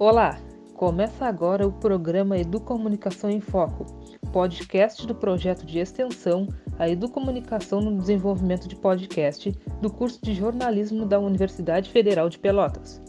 Olá, 0.00 0.38
começa 0.74 1.26
agora 1.26 1.66
o 1.66 1.72
programa 1.72 2.38
Educomunicação 2.38 3.28
em 3.28 3.40
Foco, 3.40 3.84
podcast 4.32 5.04
do 5.04 5.12
projeto 5.12 5.66
de 5.66 5.80
extensão 5.80 6.46
A 6.78 6.88
Educomunicação 6.88 7.80
no 7.80 7.98
Desenvolvimento 7.98 8.68
de 8.68 8.76
Podcast 8.76 9.50
do 9.82 9.92
curso 9.92 10.20
de 10.22 10.34
jornalismo 10.34 11.04
da 11.04 11.18
Universidade 11.18 11.90
Federal 11.90 12.28
de 12.28 12.38
Pelotas. 12.38 13.02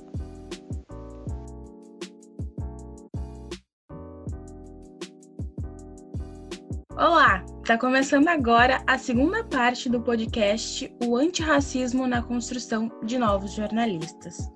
Olá, 6.98 7.46
está 7.62 7.78
começando 7.78 8.30
agora 8.30 8.82
a 8.88 8.98
segunda 8.98 9.44
parte 9.44 9.88
do 9.90 10.02
podcast 10.02 10.92
O 11.06 11.16
Antirracismo 11.16 12.08
na 12.08 12.24
Construção 12.24 12.92
de 13.06 13.20
Novos 13.20 13.54
Jornalistas. 13.54 14.52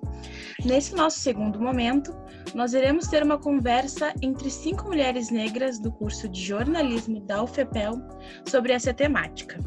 Nesse 0.64 0.94
nosso 0.94 1.18
segundo 1.18 1.60
momento, 1.60 2.16
nós 2.54 2.72
iremos 2.72 3.06
ter 3.06 3.22
uma 3.22 3.36
conversa 3.36 4.14
entre 4.22 4.48
cinco 4.48 4.84
mulheres 4.86 5.30
negras 5.30 5.78
do 5.78 5.92
curso 5.92 6.26
de 6.26 6.40
jornalismo 6.40 7.20
da 7.20 7.42
UFPEL 7.42 8.00
sobre 8.46 8.72
essa 8.72 8.94
temática. 8.94 9.58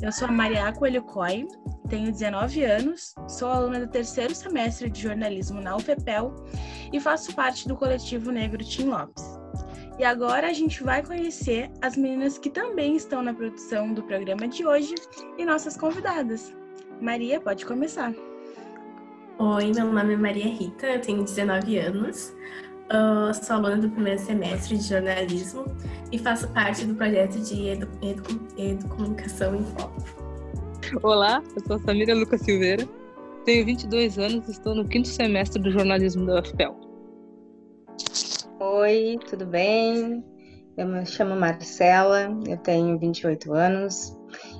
Eu 0.00 0.12
sou 0.12 0.28
a 0.28 0.32
Maria 0.32 0.72
Coelho 0.72 1.02
Coy, 1.02 1.48
tenho 1.88 2.12
19 2.12 2.62
anos, 2.62 3.12
sou 3.26 3.48
aluna 3.48 3.80
do 3.80 3.88
terceiro 3.88 4.32
semestre 4.36 4.88
de 4.88 5.02
jornalismo 5.02 5.60
na 5.60 5.76
UFPEL 5.76 6.32
e 6.92 7.00
faço 7.00 7.34
parte 7.34 7.66
do 7.66 7.74
coletivo 7.74 8.30
negro 8.30 8.62
Tim 8.62 8.84
Lopes. 8.84 9.24
E 9.98 10.04
agora 10.04 10.46
a 10.48 10.52
gente 10.52 10.80
vai 10.84 11.02
conhecer 11.02 11.72
as 11.82 11.96
meninas 11.96 12.38
que 12.38 12.50
também 12.50 12.94
estão 12.94 13.20
na 13.20 13.34
produção 13.34 13.92
do 13.92 14.02
programa 14.04 14.46
de 14.46 14.64
hoje 14.64 14.94
e 15.38 15.44
nossas 15.44 15.76
convidadas. 15.76 16.54
Maria, 17.00 17.40
pode 17.40 17.66
começar. 17.66 18.14
Oi, 19.38 19.70
meu 19.74 19.92
nome 19.92 20.14
é 20.14 20.16
Maria 20.16 20.46
Rita, 20.46 20.86
eu 20.86 21.00
tenho 21.02 21.22
19 21.22 21.76
anos, 21.76 22.34
uh, 22.86 23.34
sou 23.34 23.56
aluna 23.56 23.76
do 23.76 23.90
primeiro 23.90 24.18
semestre 24.18 24.78
de 24.78 24.88
jornalismo 24.88 25.66
e 26.10 26.18
faço 26.18 26.48
parte 26.54 26.86
do 26.86 26.94
projeto 26.94 27.38
de 27.40 27.68
edu, 27.68 27.86
edu, 28.00 28.40
Educomunicação 28.56 29.54
em 29.54 29.62
Foco. 29.62 30.02
Olá, 31.02 31.42
eu 31.54 31.66
sou 31.66 31.76
a 31.76 31.78
Samira 31.80 32.14
Lucas 32.14 32.40
Silveira, 32.40 32.88
tenho 33.44 33.66
22 33.66 34.18
anos 34.18 34.48
e 34.48 34.52
estou 34.52 34.74
no 34.74 34.88
quinto 34.88 35.08
semestre 35.08 35.60
do 35.60 35.70
jornalismo 35.70 36.24
da 36.24 36.40
UFPEL. 36.40 36.74
Oi, 38.58 39.18
tudo 39.28 39.44
bem? 39.44 40.24
Eu 40.78 40.88
me 40.88 41.04
chamo 41.04 41.36
Marcela, 41.36 42.34
eu 42.48 42.56
tenho 42.56 42.98
28 42.98 43.52
anos 43.52 44.15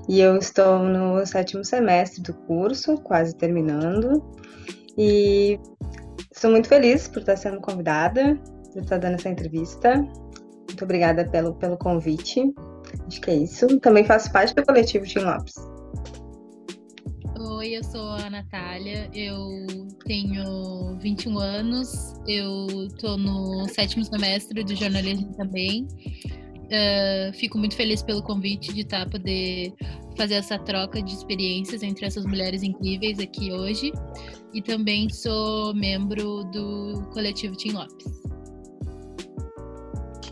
e 0.08 0.20
eu 0.20 0.36
estou 0.36 0.78
no 0.80 1.24
sétimo 1.26 1.64
semestre 1.64 2.22
do 2.22 2.32
curso, 2.32 2.96
quase 2.98 3.34
terminando. 3.34 4.22
E 4.96 5.58
sou 6.32 6.50
muito 6.50 6.68
feliz 6.68 7.08
por 7.08 7.20
estar 7.20 7.36
sendo 7.36 7.60
convidada, 7.60 8.38
por 8.72 8.82
estar 8.82 8.98
dando 8.98 9.14
essa 9.14 9.28
entrevista. 9.28 9.96
Muito 9.96 10.84
obrigada 10.84 11.28
pelo, 11.28 11.54
pelo 11.54 11.76
convite. 11.76 12.54
Acho 13.06 13.20
que 13.20 13.30
é 13.30 13.36
isso. 13.36 13.80
Também 13.80 14.04
faço 14.04 14.30
parte 14.32 14.54
do 14.54 14.64
coletivo 14.64 15.04
Tim 15.04 15.20
Lopes. 15.20 15.54
Oi, 17.38 17.76
eu 17.76 17.84
sou 17.84 18.10
a 18.12 18.30
Natália, 18.30 19.08
eu 19.14 19.66
tenho 20.04 20.96
21 20.98 21.38
anos, 21.38 22.14
eu 22.26 22.88
tô 22.98 23.16
no 23.16 23.66
sétimo 23.68 24.04
semestre 24.04 24.62
do 24.62 24.74
jornalismo 24.74 25.32
também. 25.36 25.86
Uh, 26.67 27.33
fico 27.34 27.56
muito 27.56 27.77
feliz 27.77 28.03
pelo 28.03 28.22
convite 28.22 28.72
de 28.72 28.81
estar 28.81 29.05
tá, 29.05 29.11
poder 29.11 29.72
fazer 30.17 30.34
essa 30.34 30.59
troca 30.59 31.00
de 31.00 31.12
experiências 31.12 31.83
entre 31.83 32.06
essas 32.06 32.25
mulheres 32.25 32.62
incríveis 32.62 33.20
aqui 33.20 33.53
hoje. 33.53 33.92
E 34.53 34.61
também 34.62 35.09
sou 35.09 35.75
membro 35.75 36.42
do 36.44 37.09
coletivo 37.12 37.55
Tim 37.55 37.72
Lopes. 37.72 38.27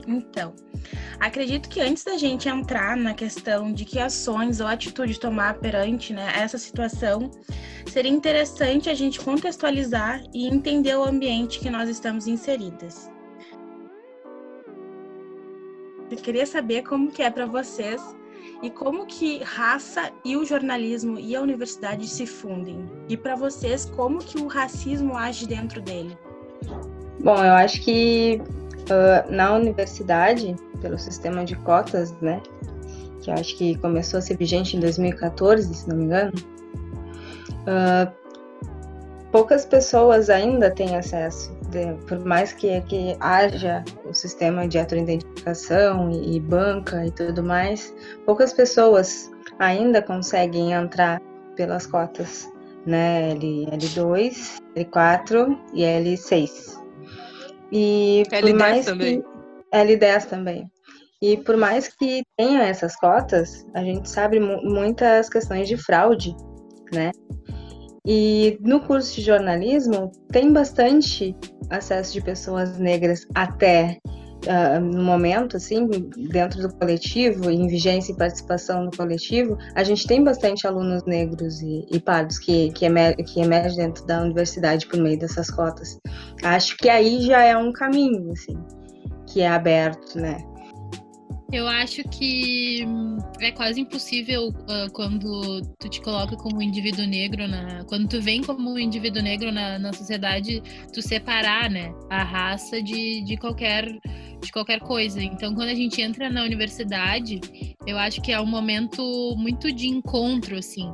Então, 0.06 0.54
acredito 1.20 1.68
que 1.68 1.80
antes 1.80 2.04
da 2.04 2.16
gente 2.16 2.48
entrar 2.48 2.96
na 2.96 3.14
questão 3.14 3.72
de 3.72 3.84
que 3.84 3.98
ações 3.98 4.60
ou 4.60 4.66
atitude 4.66 5.18
tomar 5.18 5.54
perante 5.54 6.12
né, 6.12 6.32
essa 6.36 6.58
situação, 6.58 7.30
seria 7.86 8.10
interessante 8.10 8.90
a 8.90 8.94
gente 8.94 9.20
contextualizar 9.20 10.22
e 10.34 10.46
entender 10.46 10.96
o 10.96 11.04
ambiente 11.04 11.58
que 11.60 11.70
nós 11.70 11.88
estamos 11.88 12.26
inseridas. 12.26 13.13
Eu 16.14 16.22
queria 16.22 16.46
saber 16.46 16.82
como 16.82 17.10
que 17.10 17.24
é 17.24 17.28
para 17.28 17.44
vocês 17.44 18.00
e 18.62 18.70
como 18.70 19.04
que 19.04 19.42
raça 19.42 20.12
e 20.24 20.36
o 20.36 20.44
jornalismo 20.44 21.18
e 21.18 21.34
a 21.34 21.42
universidade 21.42 22.06
se 22.06 22.24
fundem. 22.24 22.88
E 23.08 23.16
para 23.16 23.34
vocês, 23.34 23.84
como 23.84 24.20
que 24.20 24.38
o 24.38 24.46
racismo 24.46 25.16
age 25.16 25.44
dentro 25.44 25.82
dele? 25.82 26.16
Bom, 27.18 27.34
eu 27.34 27.52
acho 27.54 27.82
que 27.82 28.40
uh, 28.82 29.28
na 29.28 29.54
universidade, 29.54 30.54
pelo 30.80 30.96
sistema 31.00 31.44
de 31.44 31.56
cotas, 31.56 32.12
né, 32.20 32.40
que 33.20 33.28
eu 33.28 33.34
acho 33.34 33.56
que 33.56 33.76
começou 33.78 34.18
a 34.18 34.20
ser 34.20 34.36
vigente 34.36 34.76
em 34.76 34.80
2014, 34.80 35.74
se 35.74 35.88
não 35.88 35.96
me 35.96 36.04
engano, 36.04 36.32
uh, 37.66 38.12
poucas 39.32 39.66
pessoas 39.66 40.30
ainda 40.30 40.70
têm 40.70 40.94
acesso 40.94 41.52
por 42.06 42.24
mais 42.24 42.52
que, 42.52 42.80
que 42.82 43.16
haja 43.20 43.84
o 44.04 44.12
sistema 44.12 44.66
de 44.66 44.78
autoidentificação 44.78 46.10
e, 46.10 46.36
e 46.36 46.40
banca 46.40 47.06
e 47.06 47.10
tudo 47.10 47.42
mais, 47.42 47.94
poucas 48.24 48.52
pessoas 48.52 49.30
ainda 49.58 50.02
conseguem 50.02 50.72
entrar 50.72 51.20
pelas 51.56 51.86
cotas, 51.86 52.50
né? 52.86 53.30
L, 53.30 53.66
L2, 53.66 54.58
L4 54.76 55.58
e 55.72 55.82
L6. 55.82 56.82
E 57.72 58.22
L10 58.30 58.54
mais 58.54 58.84
também. 58.84 59.22
Que, 59.22 59.76
L10 59.76 60.24
também. 60.26 60.70
E 61.22 61.36
por 61.38 61.56
mais 61.56 61.88
que 61.88 62.22
tenha 62.36 62.64
essas 62.64 62.96
cotas, 62.96 63.66
a 63.74 63.82
gente 63.82 64.08
sabe 64.10 64.38
muitas 64.38 65.28
questões 65.28 65.66
de 65.68 65.76
fraude, 65.76 66.36
né? 66.92 67.10
E 68.06 68.58
no 68.60 68.80
curso 68.80 69.14
de 69.14 69.22
jornalismo 69.22 70.12
tem 70.30 70.52
bastante 70.52 71.34
acesso 71.70 72.12
de 72.12 72.20
pessoas 72.20 72.78
negras 72.78 73.26
até 73.34 73.98
uh, 74.44 74.80
no 74.80 75.02
momento, 75.02 75.56
assim, 75.56 75.88
dentro 76.30 76.60
do 76.60 76.74
coletivo, 76.74 77.50
em 77.50 77.66
vigência 77.66 78.12
e 78.12 78.16
participação 78.16 78.84
no 78.84 78.90
coletivo, 78.90 79.56
a 79.74 79.82
gente 79.82 80.06
tem 80.06 80.22
bastante 80.22 80.66
alunos 80.66 81.04
negros 81.04 81.60
e, 81.62 81.86
e 81.90 81.98
pardos 81.98 82.38
que, 82.38 82.70
que, 82.72 82.84
emer 82.84 83.16
que 83.16 83.40
emergem 83.40 83.86
dentro 83.86 84.04
da 84.06 84.20
universidade 84.20 84.86
por 84.86 85.00
meio 85.00 85.18
dessas 85.18 85.50
cotas. 85.50 85.98
Acho 86.42 86.76
que 86.76 86.88
aí 86.88 87.22
já 87.22 87.42
é 87.42 87.56
um 87.56 87.72
caminho, 87.72 88.32
assim, 88.32 88.58
que 89.26 89.40
é 89.40 89.48
aberto, 89.48 90.18
né? 90.18 90.36
Eu 91.52 91.68
acho 91.68 92.02
que 92.08 92.84
é 93.40 93.52
quase 93.52 93.80
impossível 93.80 94.48
uh, 94.48 94.90
quando 94.92 95.60
tu 95.78 95.88
te 95.88 96.00
coloca 96.00 96.36
como 96.36 96.60
indivíduo 96.60 97.06
negro 97.06 97.46
na, 97.46 97.84
quando 97.84 98.08
tu 98.08 98.20
vem 98.20 98.42
como 98.42 98.76
indivíduo 98.76 99.22
negro 99.22 99.52
na, 99.52 99.78
na 99.78 99.92
sociedade, 99.92 100.60
tu 100.92 101.00
separar, 101.00 101.70
né, 101.70 101.94
a 102.10 102.24
raça 102.24 102.82
de, 102.82 103.22
de 103.22 103.36
qualquer 103.36 103.86
de 104.44 104.52
qualquer 104.52 104.80
coisa. 104.80 105.22
Então, 105.22 105.54
quando 105.54 105.68
a 105.68 105.74
gente 105.74 106.00
entra 106.00 106.30
na 106.30 106.42
universidade, 106.42 107.40
eu 107.86 107.98
acho 107.98 108.20
que 108.22 108.32
é 108.32 108.40
um 108.40 108.46
momento 108.46 109.34
muito 109.36 109.72
de 109.72 109.88
encontro, 109.88 110.56
assim. 110.56 110.92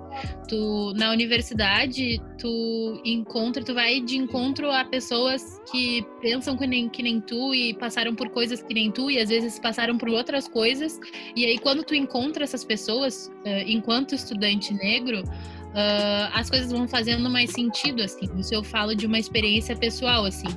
Tu, 0.49 0.93
na 0.97 1.11
universidade, 1.11 2.21
tu 2.39 3.01
encontra, 3.05 3.63
tu 3.63 3.75
vai 3.75 4.01
de 4.01 4.17
encontro 4.17 4.71
a 4.71 4.85
pessoas 4.85 5.61
que 5.71 6.03
pensam 6.21 6.57
que 6.57 6.67
nem, 6.67 6.89
que 6.89 7.03
nem 7.03 7.21
tu 7.21 7.55
e 7.55 7.75
passaram 7.75 8.15
por 8.15 8.31
coisas 8.31 8.63
que 8.63 8.75
nem 8.75 8.91
tu 8.91 9.11
e 9.11 9.19
às 9.19 9.29
vezes 9.29 9.59
passaram 9.59 9.99
por 9.99 10.09
outras 10.09 10.49
coisas. 10.49 10.99
E 11.37 11.45
aí, 11.45 11.59
quando 11.59 11.85
tu 11.85 11.95
encontra 11.95 12.45
essas 12.45 12.65
pessoas, 12.65 13.27
uh, 13.47 13.67
enquanto 13.67 14.15
estudante 14.15 14.73
negro, 14.75 15.23
Uh, 15.71 16.31
as 16.33 16.51
coisas 16.51 16.73
vão 16.73 16.89
fazendo 16.89 17.31
mais 17.31 17.51
sentido, 17.51 18.03
assim. 18.03 18.29
Isso 18.37 18.53
eu 18.53 18.63
falo 18.63 18.95
de 18.95 19.07
uma 19.07 19.19
experiência 19.19 19.77
pessoal, 19.77 20.25
assim. 20.25 20.49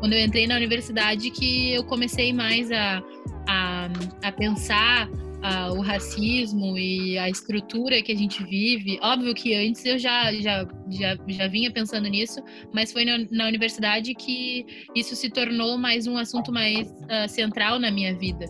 Quando 0.00 0.14
eu 0.14 0.24
entrei 0.24 0.46
na 0.46 0.56
universidade, 0.56 1.30
que 1.30 1.72
eu 1.72 1.84
comecei 1.84 2.32
mais 2.32 2.70
a, 2.72 3.02
a, 3.46 3.88
a 4.22 4.32
pensar 4.32 5.08
uh, 5.10 5.76
o 5.76 5.82
racismo 5.82 6.78
e 6.78 7.18
a 7.18 7.28
estrutura 7.28 8.00
que 8.02 8.12
a 8.12 8.16
gente 8.16 8.42
vive. 8.44 8.98
Óbvio 9.02 9.34
que 9.34 9.54
antes 9.54 9.84
eu 9.84 9.98
já, 9.98 10.32
já, 10.34 10.66
já, 10.90 11.18
já 11.28 11.48
vinha 11.48 11.70
pensando 11.70 12.08
nisso, 12.08 12.42
mas 12.72 12.92
foi 12.92 13.04
na, 13.04 13.18
na 13.30 13.46
universidade 13.46 14.14
que 14.14 14.64
isso 14.94 15.14
se 15.14 15.28
tornou 15.28 15.76
mais 15.76 16.06
um 16.06 16.16
assunto 16.16 16.50
mais 16.50 16.88
uh, 16.88 17.28
central 17.28 17.78
na 17.78 17.90
minha 17.90 18.14
vida 18.16 18.46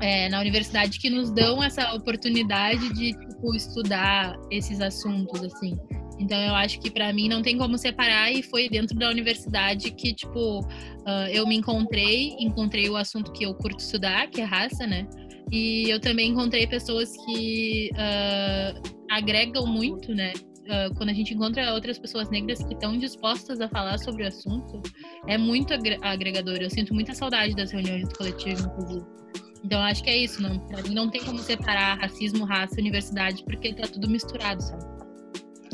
é, 0.00 0.28
na 0.28 0.40
universidade 0.40 0.98
que 0.98 1.08
nos 1.08 1.30
dão 1.30 1.62
essa 1.62 1.94
oportunidade 1.94 2.92
de 2.92 3.14
estudar 3.54 4.38
esses 4.50 4.80
assuntos 4.80 5.42
assim. 5.42 5.76
Então 6.18 6.38
eu 6.38 6.54
acho 6.54 6.80
que 6.80 6.90
para 6.90 7.12
mim 7.12 7.28
não 7.28 7.42
tem 7.42 7.58
como 7.58 7.76
separar 7.76 8.32
e 8.32 8.42
foi 8.42 8.68
dentro 8.68 8.98
da 8.98 9.10
universidade 9.10 9.90
que 9.90 10.14
tipo 10.14 10.60
uh, 10.60 11.28
eu 11.30 11.46
me 11.46 11.56
encontrei, 11.56 12.34
encontrei 12.38 12.88
o 12.88 12.96
assunto 12.96 13.32
que 13.32 13.44
eu 13.44 13.54
curto 13.54 13.80
estudar, 13.80 14.28
que 14.28 14.40
é 14.40 14.44
raça, 14.44 14.86
né? 14.86 15.06
E 15.52 15.88
eu 15.88 16.00
também 16.00 16.30
encontrei 16.30 16.66
pessoas 16.66 17.12
que 17.24 17.90
uh, 17.92 18.82
agregam 19.10 19.66
muito, 19.66 20.12
né? 20.14 20.32
uh, 20.66 20.94
quando 20.94 21.10
a 21.10 21.12
gente 21.12 21.34
encontra 21.34 21.72
outras 21.74 21.98
pessoas 21.98 22.28
negras 22.30 22.62
que 22.62 22.74
estão 22.74 22.98
dispostas 22.98 23.60
a 23.60 23.68
falar 23.68 23.98
sobre 23.98 24.24
o 24.24 24.28
assunto, 24.28 24.82
é 25.26 25.38
muito 25.38 25.72
agregador. 26.02 26.56
Eu 26.56 26.70
sinto 26.70 26.94
muita 26.94 27.14
saudade 27.14 27.54
das 27.54 27.70
reuniões 27.70 28.08
do 28.08 28.14
coletivo, 28.14 28.62
inclusive. 28.62 29.06
Então 29.66 29.82
acho 29.82 30.04
que 30.04 30.08
é 30.08 30.16
isso, 30.16 30.40
não, 30.40 30.62
não 30.92 31.10
tem 31.10 31.20
como 31.24 31.40
separar 31.40 31.98
racismo, 31.98 32.44
raça, 32.44 32.76
universidade, 32.78 33.42
porque 33.42 33.74
tá 33.74 33.82
tudo 33.92 34.08
misturado, 34.08 34.62
sabe? 34.62 34.84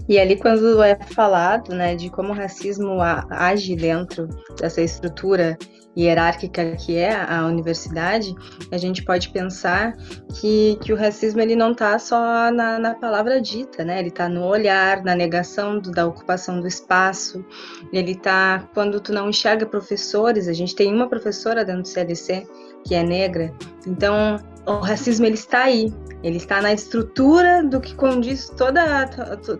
E 0.08 0.18
ali, 0.18 0.34
quando 0.36 0.82
é 0.82 0.96
falado 0.96 1.74
né, 1.74 1.94
de 1.94 2.10
como 2.10 2.30
o 2.30 2.34
racismo 2.34 2.98
age 3.30 3.76
dentro 3.76 4.26
dessa 4.58 4.80
estrutura 4.80 5.58
hierárquica 5.96 6.76
que 6.76 6.96
é 6.96 7.14
a 7.14 7.44
universidade, 7.46 8.34
a 8.70 8.78
gente 8.78 9.04
pode 9.04 9.28
pensar 9.30 9.94
que, 10.40 10.78
que 10.80 10.92
o 10.92 10.96
racismo 10.96 11.40
ele 11.40 11.54
não 11.54 11.72
está 11.72 11.98
só 11.98 12.50
na, 12.50 12.78
na, 12.78 12.94
palavra 12.94 13.40
dita, 13.40 13.84
né? 13.84 13.98
Ele 13.98 14.08
está 14.08 14.28
no 14.28 14.44
olhar, 14.44 15.02
na 15.02 15.14
negação 15.14 15.78
do, 15.78 15.90
da 15.90 16.06
ocupação 16.06 16.60
do 16.60 16.66
espaço. 16.66 17.44
Ele 17.92 18.12
está 18.12 18.68
quando 18.72 19.00
tu 19.00 19.12
não 19.12 19.28
enxerga 19.28 19.66
professores. 19.66 20.48
A 20.48 20.52
gente 20.52 20.74
tem 20.74 20.92
uma 20.92 21.08
professora 21.08 21.64
dentro 21.64 21.82
do 21.82 21.88
CLC 21.88 22.46
que 22.84 22.94
é 22.94 23.02
negra. 23.02 23.52
Então, 23.86 24.38
o 24.66 24.78
racismo 24.78 25.26
ele 25.26 25.34
está 25.34 25.64
aí, 25.64 25.92
ele 26.22 26.36
está 26.36 26.60
na 26.62 26.72
estrutura 26.72 27.62
do 27.64 27.80
que 27.80 27.94
condiz 27.94 28.48
toda, 28.48 29.08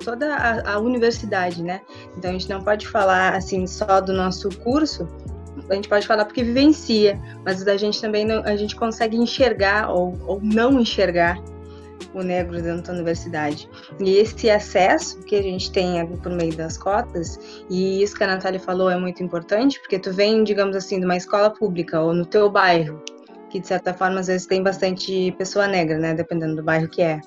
toda 0.04 0.34
a, 0.34 0.74
a, 0.74 0.78
universidade, 0.78 1.62
né? 1.62 1.80
Então 2.16 2.30
a 2.30 2.32
gente 2.32 2.48
não 2.48 2.62
pode 2.62 2.86
falar 2.86 3.34
assim 3.34 3.66
só 3.66 4.00
do 4.00 4.12
nosso 4.12 4.48
curso, 4.60 5.08
a 5.68 5.74
gente 5.74 5.88
pode 5.88 6.06
falar 6.06 6.24
porque 6.24 6.42
vivencia, 6.42 7.20
mas 7.44 7.66
a 7.66 7.76
gente 7.76 8.00
também 8.00 8.24
não, 8.24 8.42
a 8.44 8.56
gente 8.56 8.74
consegue 8.76 9.16
enxergar 9.16 9.90
ou, 9.90 10.18
ou 10.26 10.40
não 10.42 10.80
enxergar 10.80 11.38
o 12.14 12.22
negro 12.22 12.60
dentro 12.60 12.82
da 12.82 12.92
universidade. 12.92 13.68
E 14.00 14.16
esse 14.16 14.50
acesso 14.50 15.22
que 15.22 15.36
a 15.36 15.42
gente 15.42 15.70
tem 15.70 16.04
por 16.18 16.32
meio 16.32 16.54
das 16.54 16.76
cotas, 16.76 17.38
e 17.70 18.02
isso 18.02 18.16
que 18.16 18.24
a 18.24 18.26
Natália 18.26 18.60
falou 18.60 18.90
é 18.90 18.96
muito 18.96 19.22
importante, 19.22 19.78
porque 19.80 19.98
tu 19.98 20.12
vem, 20.12 20.44
digamos 20.44 20.76
assim, 20.76 20.98
de 20.98 21.04
uma 21.04 21.16
escola 21.16 21.50
pública 21.50 22.00
ou 22.00 22.12
no 22.12 22.26
teu 22.26 22.50
bairro, 22.50 23.02
que 23.50 23.60
de 23.60 23.66
certa 23.66 23.94
forma 23.94 24.20
às 24.20 24.26
vezes 24.26 24.46
tem 24.46 24.62
bastante 24.62 25.32
pessoa 25.38 25.66
negra, 25.66 25.98
né, 25.98 26.14
dependendo 26.14 26.56
do 26.56 26.62
bairro 26.62 26.88
que 26.88 27.02
é. 27.02 27.20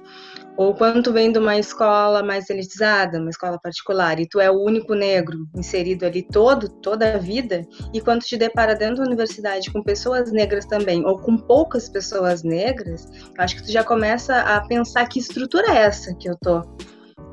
Ou 0.58 0.74
quando 0.74 1.04
tu 1.04 1.12
vem 1.12 1.32
de 1.32 1.40
uma 1.40 1.58
escola 1.58 2.24
mais 2.24 2.50
elitizada, 2.50 3.20
uma 3.20 3.30
escola 3.30 3.60
particular, 3.62 4.20
e 4.20 4.28
tu 4.28 4.40
é 4.40 4.50
o 4.50 4.64
único 4.64 4.94
negro 4.94 5.48
inserido 5.56 6.06
ali 6.06 6.24
todo, 6.24 6.70
toda 6.70 7.16
a 7.16 7.18
vida, 7.18 7.66
e 7.94 8.00
quando 8.00 8.22
te 8.22 8.38
depara 8.38 8.74
dentro 8.74 8.98
da 8.98 9.04
universidade 9.04 9.72
com 9.72 9.84
pessoas 9.84 10.32
negras 10.32 10.66
também, 10.66 11.06
ou 11.06 11.20
com 11.20 11.38
poucas 11.38 11.90
pessoas 11.90 12.44
negras, 12.44 13.06
acho 13.38 13.58
que 13.58 13.64
tu 13.64 13.72
já 13.72 13.84
começa 13.84 14.40
a 14.42 14.66
pensar 14.66 15.06
que 15.08 15.20
estrutura 15.20 15.68
é 15.72 15.78
essa 15.78 16.16
que 16.16 16.30
eu 16.30 16.38
tô 16.42 16.62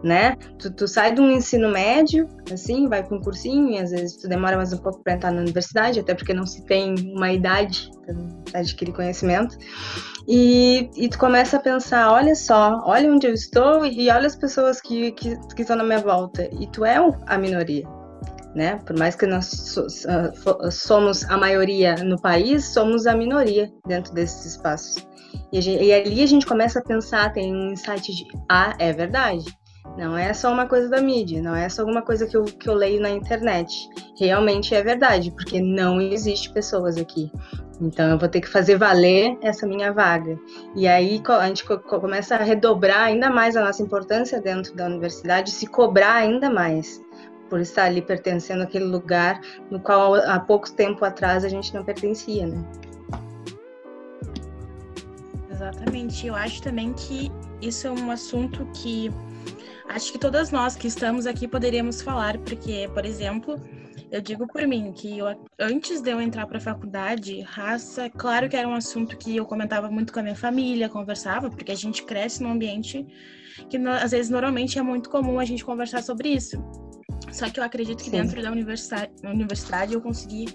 né? 0.03 0.37
Tu, 0.59 0.71
tu 0.73 0.89
sai 0.89 1.15
um 1.19 1.31
ensino 1.31 1.71
médio, 1.71 2.29
assim, 2.53 2.89
vai 2.89 3.03
para 3.03 3.17
um 3.17 3.21
cursinho, 3.21 3.71
e 3.71 3.79
às 3.79 3.91
vezes 3.91 4.17
tu 4.17 4.29
demora 4.29 4.57
mais 4.57 4.73
um 4.73 4.79
pouco 4.79 5.03
para 5.03 5.15
entrar 5.15 5.31
na 5.31 5.41
universidade, 5.41 6.01
até 6.01 6.15
porque 6.15 6.35
não 6.35 6.47
se 6.47 6.65
tem 6.65 6.95
uma 7.15 7.33
idade 7.33 7.91
para 8.51 8.61
adquirir 8.61 8.93
conhecimento. 8.93 9.57
E, 10.27 10.89
e 10.97 11.09
tu 11.09 11.19
começa 11.19 11.57
a 11.57 11.61
pensar, 11.61 12.13
olha 12.13 12.35
só, 12.35 12.81
olha 12.85 13.13
onde 13.13 13.27
eu 13.27 13.33
estou 13.33 13.85
e 13.85 14.09
olha 14.11 14.27
as 14.27 14.37
pessoas 14.37 14.81
que, 14.81 15.13
que, 15.13 15.37
que 15.55 15.63
estão 15.63 15.77
na 15.77 15.85
minha 15.85 15.99
volta. 15.99 16.49
E 16.61 16.67
tu 16.69 16.85
é 16.85 16.97
a 17.27 17.39
minoria. 17.39 17.87
Né? 18.55 18.77
Por 18.85 18.99
mais 18.99 19.17
que 19.17 19.27
nós 19.27 19.77
ah, 20.07 20.71
somos 20.71 21.25
a 21.25 21.39
maioria 21.39 21.95
no 21.97 22.21
país, 22.21 22.67
somos 22.67 23.07
a 23.07 23.15
minoria 23.15 23.73
dentro 23.87 24.13
desses 24.13 24.45
espaços. 24.45 24.97
E, 25.51 25.61
gente, 25.61 25.83
e, 25.83 25.93
ali 25.93 26.23
a 26.23 26.27
gente 26.27 26.47
começa 26.47 26.79
a 26.79 26.83
pensar, 26.83 27.33
tem 27.33 27.53
um 27.55 27.73
insight 27.73 28.13
de, 28.13 28.27
ah, 28.51 28.75
é 28.79 28.93
verdade. 28.93 29.45
Não 29.97 30.17
é 30.17 30.33
só 30.33 30.51
uma 30.51 30.67
coisa 30.67 30.89
da 30.89 31.03
mídia, 31.03 31.43
não 31.43 31.55
é 31.55 31.69
só 31.69 31.83
alguma 31.83 32.03
coisa 32.03 32.27
que 32.27 32.37
eu, 32.37 32.45
que 32.45 32.69
eu 32.69 32.75
leio 32.75 33.01
na 33.01 33.11
internet. 33.11 33.89
Realmente 34.19 34.75
é 34.75 34.83
verdade, 34.83 35.31
porque 35.31 35.61
não 35.61 36.01
existe 36.01 36.51
pessoas 36.53 36.97
aqui. 36.97 37.31
Então 37.81 38.09
eu 38.11 38.19
vou 38.19 38.29
ter 38.29 38.41
que 38.41 38.49
fazer 38.49 38.77
valer 38.77 39.37
essa 39.43 39.67
minha 39.67 39.93
vaga. 39.93 40.39
E 40.77 40.87
aí 40.87 41.21
a 41.29 41.47
gente 41.49 41.65
começa 41.65 42.37
a 42.37 42.43
redobrar 42.43 43.01
ainda 43.01 43.29
mais 43.29 43.57
a 43.57 43.65
nossa 43.65 43.83
importância 43.83 44.41
dentro 44.41 44.75
da 44.75 44.87
universidade, 44.87 45.51
se 45.51 45.67
cobrar 45.67 46.15
ainda 46.15 46.49
mais 46.49 47.03
por 47.51 47.61
estar 47.61 47.85
ali 47.85 48.01
pertencendo 48.01 48.63
àquele 48.63 48.87
lugar 48.87 49.41
no 49.71 49.79
qual 49.79 50.15
há 50.15 50.41
pouco 50.41 50.71
tempo 50.73 51.05
atrás 51.05 51.45
a 51.45 51.49
gente 51.49 51.75
não 51.75 51.85
pertencia, 51.85 52.47
né? 52.47 52.65
Exatamente. 55.51 56.27
Eu 56.27 56.35
acho 56.35 56.63
também 56.63 56.95
que 56.95 57.31
isso 57.61 57.87
é 57.87 57.91
um 57.91 58.11
assunto 58.11 58.67
que 58.73 59.13
acho 59.95 60.13
que 60.13 60.19
todas 60.19 60.51
nós 60.51 60.75
que 60.75 60.87
estamos 60.87 61.27
aqui 61.27 61.47
poderíamos 61.47 62.01
falar, 62.01 62.39
porque, 62.39 62.89
por 62.95 63.05
exemplo, 63.05 63.61
eu 64.11 64.21
digo 64.21 64.47
por 64.47 64.67
mim 64.67 64.93
que 64.93 65.19
eu, 65.19 65.27
antes 65.59 66.01
de 66.01 66.11
eu 66.11 66.21
entrar 66.21 66.47
para 66.47 66.59
a 66.59 66.61
faculdade, 66.61 67.41
raça, 67.43 68.11
claro 68.11 68.49
que 68.49 68.57
era 68.57 68.67
um 68.67 68.75
assunto 68.75 69.17
que 69.17 69.37
eu 69.37 69.45
comentava 69.45 69.91
muito 69.91 70.13
com 70.13 70.21
a 70.21 70.23
minha 70.23 70.35
família, 70.35 70.89
conversava, 70.89 71.51
porque 71.51 71.73
a 71.73 71.77
gente 71.77 72.03
cresce 72.03 72.43
num 72.43 72.53
ambiente 72.53 73.07
que 73.69 73.77
às 73.77 74.11
vezes 74.11 74.31
normalmente 74.31 74.79
é 74.79 74.83
muito 74.83 75.11
comum 75.11 75.39
a 75.39 75.45
gente 75.45 75.65
conversar 75.65 76.03
sobre 76.03 76.31
isso. 76.31 76.63
Só 77.31 77.49
que 77.49 77.61
eu 77.61 77.65
acredito 77.65 77.99
que 77.99 78.11
Sim. 78.11 78.23
dentro 78.23 78.43
da 78.43 78.51
universidade, 78.51 79.13
universidade 79.25 79.95
eu 79.95 80.01
consegui 80.01 80.47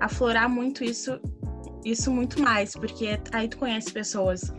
aflorar 0.00 0.48
muito 0.48 0.84
isso, 0.84 1.20
isso 1.84 2.10
muito 2.10 2.40
mais, 2.40 2.72
porque 2.72 3.18
aí 3.32 3.48
tu 3.48 3.58
conhece 3.58 3.92
pessoas 3.92 4.52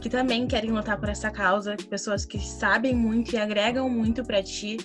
que 0.00 0.08
também 0.08 0.46
querem 0.46 0.70
lutar 0.70 0.98
por 0.98 1.08
essa 1.08 1.30
causa, 1.30 1.76
pessoas 1.88 2.24
que 2.24 2.38
sabem 2.38 2.94
muito 2.94 3.34
e 3.34 3.38
agregam 3.38 3.88
muito 3.88 4.24
para 4.24 4.42
ti. 4.42 4.76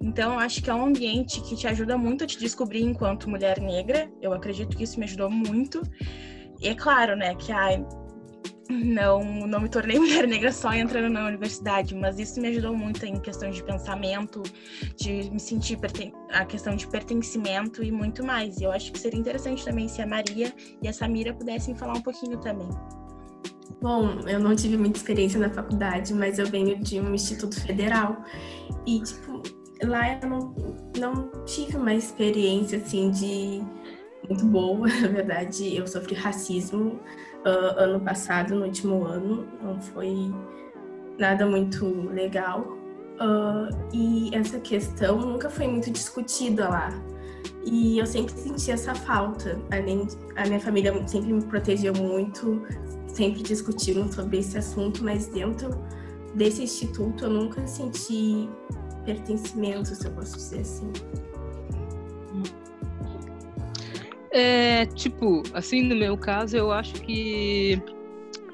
Então, 0.00 0.38
acho 0.38 0.62
que 0.62 0.70
é 0.70 0.74
um 0.74 0.86
ambiente 0.86 1.40
que 1.42 1.56
te 1.56 1.66
ajuda 1.66 1.96
muito 1.96 2.24
a 2.24 2.26
te 2.26 2.38
descobrir 2.38 2.82
enquanto 2.82 3.28
mulher 3.28 3.60
negra. 3.60 4.10
Eu 4.20 4.32
acredito 4.32 4.76
que 4.76 4.84
isso 4.84 4.98
me 4.98 5.06
ajudou 5.06 5.30
muito. 5.30 5.82
E 6.60 6.68
é 6.68 6.74
claro, 6.74 7.16
né, 7.16 7.34
que 7.34 7.50
ai, 7.52 7.84
não, 8.70 9.24
não 9.46 9.60
me 9.60 9.68
tornei 9.68 9.98
mulher 9.98 10.26
negra 10.26 10.52
só 10.52 10.72
entrando 10.72 11.12
na 11.12 11.26
universidade, 11.26 11.94
mas 11.94 12.18
isso 12.18 12.40
me 12.40 12.48
ajudou 12.48 12.76
muito 12.76 13.04
em 13.04 13.18
questões 13.20 13.56
de 13.56 13.64
pensamento, 13.64 14.42
de 14.96 15.30
me 15.30 15.40
sentir 15.40 15.78
a 16.30 16.44
questão 16.44 16.76
de 16.76 16.86
pertencimento 16.86 17.82
e 17.82 17.90
muito 17.90 18.24
mais. 18.24 18.58
E 18.60 18.64
eu 18.64 18.72
acho 18.72 18.92
que 18.92 18.98
seria 18.98 19.18
interessante 19.18 19.64
também 19.64 19.88
se 19.88 20.00
a 20.00 20.06
Maria 20.06 20.52
e 20.82 20.88
a 20.88 20.92
Samira 20.92 21.34
pudessem 21.34 21.74
falar 21.74 21.94
um 21.94 22.02
pouquinho 22.02 22.38
também. 22.38 22.68
Bom, 23.80 24.20
eu 24.26 24.38
não 24.38 24.54
tive 24.54 24.76
muita 24.76 24.98
experiência 24.98 25.38
na 25.38 25.50
faculdade, 25.50 26.12
mas 26.14 26.38
eu 26.38 26.46
venho 26.46 26.78
de 26.78 27.00
um 27.00 27.14
instituto 27.14 27.60
federal 27.60 28.24
e, 28.86 29.00
tipo, 29.00 29.42
lá 29.84 30.18
eu 30.20 30.28
não, 30.28 30.54
não 30.98 31.44
tive 31.44 31.76
uma 31.76 31.94
experiência, 31.94 32.78
assim, 32.78 33.10
de 33.10 33.62
muito 34.28 34.46
boa, 34.46 34.86
na 35.00 35.08
verdade. 35.08 35.76
Eu 35.76 35.86
sofri 35.86 36.14
racismo 36.14 37.00
uh, 37.44 37.78
ano 37.78 38.00
passado, 38.00 38.54
no 38.54 38.64
último 38.64 39.04
ano, 39.04 39.46
não 39.62 39.80
foi 39.80 40.32
nada 41.18 41.46
muito 41.46 41.86
legal. 42.10 42.78
Uh, 43.20 43.68
e 43.92 44.34
essa 44.34 44.58
questão 44.60 45.18
nunca 45.18 45.50
foi 45.50 45.68
muito 45.68 45.90
discutida 45.90 46.68
lá. 46.68 46.88
E 47.64 47.98
eu 47.98 48.06
sempre 48.06 48.34
senti 48.34 48.70
essa 48.70 48.94
falta. 48.94 49.60
Além, 49.70 50.06
a 50.36 50.46
minha 50.46 50.60
família 50.60 51.06
sempre 51.06 51.32
me 51.32 51.42
protegeu 51.44 51.92
muito, 51.94 52.62
sempre 53.14 53.42
discutiram 53.42 54.10
sobre 54.10 54.38
esse 54.38 54.58
assunto, 54.58 55.02
mas 55.02 55.26
dentro 55.28 55.70
desse 56.34 56.62
instituto 56.62 57.24
eu 57.24 57.30
nunca 57.30 57.66
senti 57.66 58.48
pertencimento, 59.04 59.88
se 59.88 60.06
eu 60.06 60.12
posso 60.12 60.36
dizer 60.36 60.60
assim. 60.60 60.92
É, 64.30 64.86
tipo, 64.86 65.42
assim, 65.52 65.82
no 65.82 65.96
meu 65.96 66.16
caso, 66.16 66.56
eu 66.56 66.70
acho 66.70 66.94
que. 66.94 67.82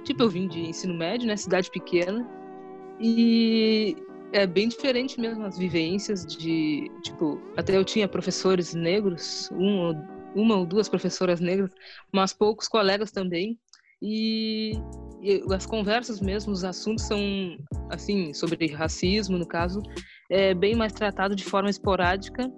Tipo, 0.04 0.22
eu 0.22 0.30
vim 0.30 0.48
de 0.48 0.60
ensino 0.60 0.94
médio, 0.94 1.26
né? 1.26 1.36
Cidade 1.36 1.70
pequena. 1.70 2.26
E 2.98 3.96
é 4.32 4.46
bem 4.46 4.68
diferente 4.68 5.20
mesmo 5.20 5.44
as 5.44 5.58
vivências 5.58 6.24
de. 6.24 6.90
Tipo, 7.02 7.40
até 7.56 7.76
eu 7.76 7.84
tinha 7.84 8.08
professores 8.08 8.72
negros, 8.74 9.50
um, 9.52 9.92
uma 10.34 10.56
ou 10.56 10.66
duas 10.66 10.88
professoras 10.88 11.40
negras, 11.40 11.70
mas 12.10 12.32
poucos 12.32 12.68
colegas 12.68 13.10
também. 13.10 13.58
E, 14.02 14.72
e, 15.22 15.42
as 15.52 15.66
conversas 15.66 16.20
mesmo, 16.20 16.52
os 16.52 16.64
assuntos 16.64 17.04
são, 17.04 17.18
assim, 17.90 18.32
sobre 18.32 18.66
racismo, 18.72 19.38
no 19.38 19.46
caso, 19.46 19.80
é 20.30 20.54
bem 20.54 20.74
mais 20.74 20.92
tratado 20.92 21.34
de 21.34 21.44
forma 21.44 21.70
esporádica, 21.70 22.50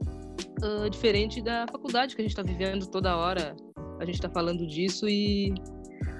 uh, 0.62 0.90
diferente 0.90 1.42
da 1.42 1.66
faculdade 1.70 2.14
que 2.14 2.22
a 2.22 2.24
gente 2.24 2.32
está 2.32 2.42
vivendo 2.42 2.86
toda 2.86 3.16
hora. 3.16 3.54
A 4.00 4.04
gente 4.04 4.16
está 4.16 4.30
falando 4.30 4.66
disso 4.66 5.08
e 5.08 5.52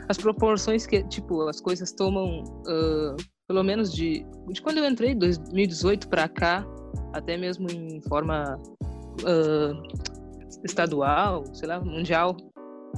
as 0.09 0.17
proporções 0.17 0.87
que, 0.87 1.03
tipo, 1.05 1.49
as 1.49 1.61
coisas 1.61 1.93
tomam, 1.93 2.43
uh, 2.43 3.17
pelo 3.47 3.63
menos 3.63 3.93
de, 3.93 4.25
de 4.49 4.63
quando 4.63 4.79
eu 4.79 4.85
entrei, 4.87 5.15
2018 5.15 6.09
para 6.09 6.29
cá, 6.29 6.67
até 7.13 7.37
mesmo 7.37 7.71
em 7.71 8.01
forma 8.03 8.59
uh, 9.23 9.83
estadual, 10.65 11.45
sei 11.55 11.69
lá, 11.69 11.81
mundial, 11.81 12.37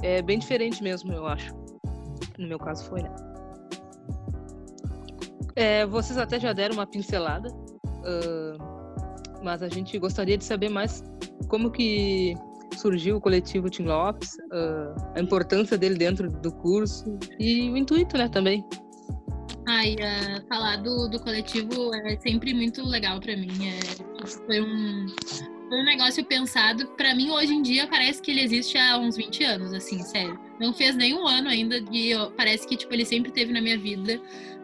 é 0.01 0.21
bem 0.21 0.39
diferente 0.39 0.81
mesmo, 0.81 1.11
eu 1.11 1.27
acho. 1.27 1.53
No 2.37 2.47
meu 2.47 2.59
caso 2.59 2.85
foi, 2.85 3.03
né? 3.03 3.11
É, 5.55 5.85
vocês 5.85 6.17
até 6.17 6.39
já 6.39 6.53
deram 6.53 6.75
uma 6.75 6.87
pincelada 6.87 7.49
uh, 8.01 8.71
mas 9.43 9.61
a 9.63 9.69
gente 9.69 9.97
gostaria 9.97 10.37
de 10.37 10.43
saber 10.43 10.69
mais 10.69 11.03
como 11.47 11.71
que 11.71 12.35
surgiu 12.77 13.17
o 13.17 13.21
coletivo 13.21 13.69
Tim 13.69 13.83
Lopes, 13.83 14.33
uh, 14.51 15.13
a 15.15 15.19
importância 15.19 15.77
dele 15.77 15.95
dentro 15.95 16.29
do 16.29 16.51
curso 16.51 17.17
e 17.39 17.69
o 17.69 17.77
intuito, 17.77 18.17
né, 18.17 18.27
também. 18.29 18.65
Ai, 19.67 19.95
uh, 19.95 20.47
falar 20.47 20.77
do, 20.77 21.07
do 21.09 21.19
coletivo 21.19 21.93
é 21.93 22.17
sempre 22.17 22.53
muito 22.53 22.83
legal 22.83 23.19
para 23.19 23.35
mim. 23.35 23.51
É, 23.67 24.25
foi 24.45 24.61
um, 24.61 25.07
foi 25.69 25.81
um 25.81 25.85
negócio 25.85 26.25
pensado. 26.25 26.87
Para 26.97 27.13
mim, 27.13 27.29
hoje 27.29 27.53
em 27.53 27.61
dia, 27.61 27.87
parece 27.87 28.21
que 28.21 28.31
ele 28.31 28.41
existe 28.41 28.77
há 28.77 28.97
uns 28.97 29.15
20 29.17 29.43
anos, 29.43 29.73
assim, 29.73 29.99
sério. 29.99 30.39
Não 30.61 30.71
fez 30.71 30.95
nenhum 30.95 31.27
ano 31.27 31.49
ainda 31.49 31.83
e 31.91 32.11
eu, 32.11 32.29
parece 32.31 32.67
que, 32.67 32.77
tipo, 32.77 32.93
ele 32.93 33.03
sempre 33.03 33.31
teve 33.31 33.51
na 33.51 33.59
minha 33.59 33.79
vida. 33.79 34.21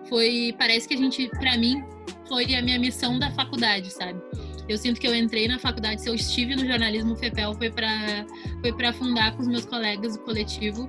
Foi, 0.07 0.53
parece 0.55 0.87
que 0.87 0.93
a 0.93 0.97
gente, 0.97 1.27
para 1.29 1.57
mim, 1.57 1.83
foi 2.29 2.53
a 2.53 2.61
minha 2.61 2.77
missão 2.77 3.17
da 3.17 3.31
faculdade, 3.31 3.91
sabe? 3.91 4.21
Eu 4.69 4.77
sinto 4.77 5.01
que 5.01 5.07
eu 5.07 5.15
entrei 5.15 5.47
na 5.47 5.57
faculdade, 5.57 6.01
se 6.01 6.07
eu 6.07 6.13
estive 6.13 6.55
no 6.55 6.67
jornalismo 6.67 7.15
FEPEL, 7.15 7.55
foi 7.55 7.71
para 7.71 8.27
foi 8.61 8.71
para 8.73 8.93
fundar 8.93 9.35
com 9.35 9.41
os 9.41 9.47
meus 9.47 9.65
colegas 9.65 10.15
o 10.15 10.19
coletivo. 10.19 10.87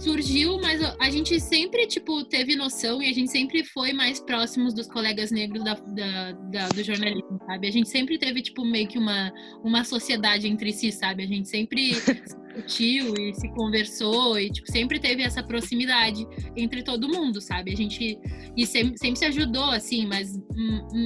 Surgiu, 0.00 0.60
mas 0.60 0.80
a 0.98 1.10
gente 1.10 1.38
sempre, 1.38 1.86
tipo, 1.86 2.24
teve 2.24 2.56
noção 2.56 3.00
e 3.00 3.08
a 3.08 3.12
gente 3.12 3.30
sempre 3.30 3.62
foi 3.62 3.92
mais 3.92 4.18
próximos 4.18 4.74
dos 4.74 4.88
colegas 4.88 5.30
negros 5.30 5.62
da, 5.62 5.74
da, 5.74 6.32
da, 6.32 6.68
do 6.70 6.82
jornalismo, 6.82 7.38
sabe? 7.46 7.68
A 7.68 7.70
gente 7.70 7.88
sempre 7.88 8.18
teve, 8.18 8.42
tipo, 8.42 8.64
meio 8.64 8.88
que 8.88 8.98
uma, 8.98 9.32
uma 9.62 9.84
sociedade 9.84 10.48
entre 10.48 10.72
si, 10.72 10.90
sabe? 10.90 11.22
A 11.22 11.26
gente 11.26 11.48
sempre 11.48 11.92
discutiu 12.52 13.14
e 13.18 13.34
se 13.34 13.48
conversou 13.50 14.38
e 14.38 14.50
tipo, 14.50 14.70
sempre 14.70 14.98
teve 14.98 15.22
essa 15.22 15.42
proximidade 15.42 16.26
entre 16.56 16.82
todo 16.82 17.08
mundo, 17.08 17.40
sabe? 17.40 17.72
A 17.72 17.76
gente 17.76 18.18
e 18.56 18.66
sempre, 18.66 18.98
sempre 18.98 19.18
se 19.18 19.24
ajudou 19.24 19.70
assim, 19.70 20.06
mas, 20.06 20.38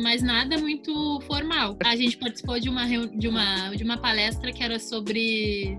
mas 0.03 0.23
nada 0.23 0.59
muito 0.59 1.21
formal. 1.21 1.77
A 1.85 1.97
gente 1.97 2.17
participou 2.17 2.59
de 2.59 2.69
uma 2.69 2.87
de 2.87 3.29
uma 3.29 3.71
de 3.75 3.85
uma 3.85 3.99
palestra 3.99 4.53
que 4.53 4.63
era 4.63 4.79
sobre 4.79 5.79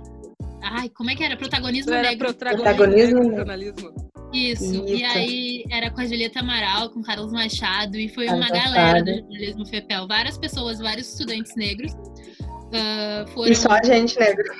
Ai, 0.62 0.90
como 0.90 1.10
é 1.10 1.16
que 1.16 1.24
era? 1.24 1.38
Protagonismo 1.38 1.94
era 1.94 2.10
negro. 2.10 2.34
Protagonismo, 2.34 3.20
negro, 3.20 3.38
jornalismo. 3.38 3.94
Isso. 4.34 4.64
Isso. 4.64 4.86
E 4.88 5.04
aí 5.04 5.64
era 5.72 5.90
com 5.92 6.02
a 6.02 6.06
Julieta 6.06 6.40
Amaral, 6.40 6.90
com 6.90 7.02
Carlos 7.02 7.32
Machado, 7.32 7.96
e 7.96 8.10
foi 8.10 8.28
uma 8.28 8.50
galera 8.50 9.04
do 9.04 9.12
jornalismo 9.12 9.66
FEPEL. 9.66 10.08
Várias 10.08 10.38
pessoas, 10.38 10.80
vários 10.80 11.12
estudantes 11.12 11.56
negros. 11.56 11.94
Uh, 11.94 13.28
foram... 13.34 13.52
E 13.52 13.56
só 13.56 13.72
a 13.72 13.84
gente 13.84 14.20
negra. 14.20 14.54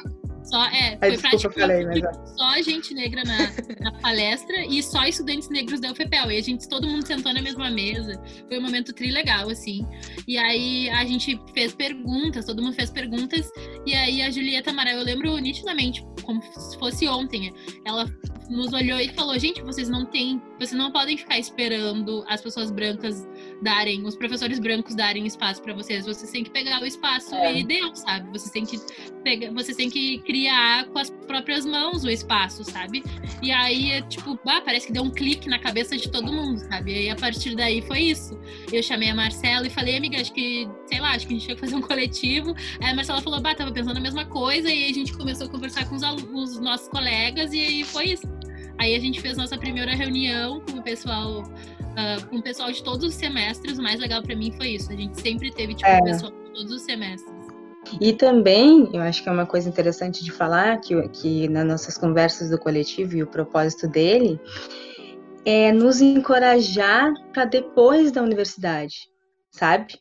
Só, 0.50 0.66
é, 0.68 0.98
foi 0.98 1.18
praticamente 1.18 1.60
falei, 1.60 1.86
mas... 1.86 2.30
só 2.38 2.62
gente 2.62 2.94
negra 2.94 3.22
na, 3.26 3.38
na, 3.82 4.00
palestra 4.00 4.66
e 4.66 4.82
só 4.82 5.04
estudantes 5.06 5.50
negros 5.50 5.82
da 5.82 5.92
UFPEL. 5.92 6.32
E 6.32 6.38
a 6.38 6.42
gente, 6.42 6.70
todo 6.70 6.88
mundo 6.88 7.06
sentou 7.06 7.34
na 7.34 7.42
mesma 7.42 7.70
mesa. 7.70 8.22
Foi 8.48 8.58
um 8.58 8.62
momento 8.62 8.94
tri 8.94 9.12
legal, 9.12 9.50
assim. 9.50 9.86
E 10.26 10.38
aí 10.38 10.90
a 10.90 11.04
gente 11.04 11.38
fez 11.54 11.76
perguntas, 11.76 12.46
todo 12.46 12.62
mundo 12.62 12.76
fez 12.76 12.90
perguntas. 12.90 13.50
E 13.86 13.94
aí 13.94 14.22
a 14.22 14.32
Julieta 14.32 14.70
Amaral, 14.70 14.96
eu 14.96 15.04
lembro 15.04 15.38
nitidamente, 15.38 16.02
como 16.24 16.42
se 16.42 16.78
fosse 16.80 17.08
ontem, 17.08 17.54
ela 17.86 18.06
nos 18.50 18.72
olhou 18.72 19.00
e 19.00 19.10
falou: 19.10 19.38
gente, 19.38 19.62
vocês 19.62 19.90
não 19.90 20.06
têm, 20.06 20.42
vocês 20.60 20.74
não 20.74 20.92
podem 20.92 21.18
ficar 21.18 21.38
esperando 21.38 22.24
as 22.28 22.42
pessoas 22.42 22.72
brancas 22.72 23.28
darem, 23.62 24.06
os 24.06 24.16
professores 24.16 24.60
brancos 24.60 24.96
darem 24.96 25.26
espaço 25.26 25.62
para 25.62 25.74
vocês. 25.74 26.06
Vocês 26.06 26.32
têm 26.32 26.44
que 26.44 26.50
pegar 26.50 26.82
o 26.82 26.86
espaço 26.86 27.36
é. 27.36 27.60
e 27.60 27.64
deu, 27.64 27.96
sabe? 27.96 28.30
Vocês 28.32 28.52
têm 28.52 28.66
que 28.66 28.80
pegar, 29.24 29.52
vocês 29.52 29.76
têm 29.76 29.90
que 29.90 30.20
criar 30.20 30.86
com 30.86 31.00
as 31.00 31.10
próprias 31.10 31.66
mãos 31.66 32.04
o 32.04 32.10
espaço, 32.10 32.64
sabe? 32.64 33.04
E 33.42 33.52
aí, 33.52 33.92
é, 33.92 34.02
tipo, 34.02 34.40
ah, 34.48 34.62
parece 34.62 34.88
que 34.88 34.94
deu 34.94 35.04
um 35.04 35.12
clique 35.12 35.48
na 35.50 35.60
cabeça 35.60 35.98
de 35.98 36.10
todo 36.10 36.32
mundo, 36.32 36.60
sabe? 36.60 36.92
E 36.92 36.98
aí, 36.98 37.10
a 37.10 37.16
partir 37.16 37.56
daí 37.56 37.82
foi 37.82 38.00
isso. 38.00 38.40
Eu 38.72 38.82
chamei 38.82 39.10
a 39.10 39.16
Marcela 39.16 39.68
e 39.68 39.70
falei, 39.70 39.98
amiga, 39.98 40.20
acho 40.20 40.34
que, 40.34 40.68
sei 40.86 41.00
lá, 41.00 41.12
acho 41.12 41.28
que 41.28 41.34
a 41.34 41.38
gente 41.38 41.46
tinha 41.46 41.56
que 41.56 41.62
fazer 41.62 41.76
um 41.76 41.82
coletivo. 41.82 42.56
Aí 42.82 42.92
a 42.92 42.96
Marcela 42.96 43.22
falou, 43.22 43.42
bah, 43.42 43.56
tava 43.56 43.72
pensando 43.72 43.98
a 43.98 44.02
mesma 44.02 44.26
coisa. 44.26 44.70
E 44.70 44.84
aí 44.86 44.92
a 44.92 44.94
gente 44.94 45.14
começou 45.14 45.48
a 45.48 45.50
conversar 45.50 45.88
com 45.88 45.96
os, 45.96 46.04
os 46.34 46.60
nossos 46.60 46.88
colegas 46.88 47.54
e 47.54 47.60
aí 47.60 47.84
foi 47.84 48.06
isso. 48.12 48.37
Aí 48.80 48.96
a 48.96 49.00
gente 49.00 49.20
fez 49.20 49.38
nossa 49.38 49.58
primeira 49.58 49.96
reunião 49.96 50.62
com 50.62 50.80
o 50.80 50.84
pessoal 50.84 51.42
uh, 51.42 52.28
com 52.30 52.38
o 52.38 52.42
pessoal 52.42 52.72
de 52.72 52.84
todos 52.84 53.04
os 53.04 53.14
semestres. 53.14 53.78
O 53.78 53.84
mais 53.84 54.00
legal 54.00 54.22
para 54.22 54.36
mim 54.36 54.52
foi 54.52 54.70
isso. 54.70 54.92
A 54.92 54.96
gente 54.96 55.20
sempre 55.20 55.52
teve 55.52 55.74
tipo, 55.74 55.90
é. 55.90 56.00
o 56.00 56.04
pessoal 56.04 56.32
de 56.32 56.52
todos 56.52 56.72
os 56.72 56.82
semestres. 56.84 57.36
E 58.02 58.14
também, 58.14 58.90
eu 58.94 59.02
acho 59.02 59.24
que 59.24 59.30
é 59.30 59.32
uma 59.32 59.46
coisa 59.46 59.70
interessante 59.70 60.24
de 60.24 60.32
falar, 60.32 60.80
que, 60.82 61.08
que 61.10 61.48
nas 61.48 61.66
nossas 61.66 61.98
conversas 61.98 62.50
do 62.50 62.58
coletivo 62.58 63.16
e 63.16 63.24
o 63.24 63.28
propósito 63.28 63.88
dele, 63.88 64.40
é 65.46 65.72
nos 65.72 66.02
encorajar 66.02 67.14
para 67.32 67.46
depois 67.46 68.12
da 68.12 68.22
universidade, 68.22 69.08
sabe? 69.52 69.98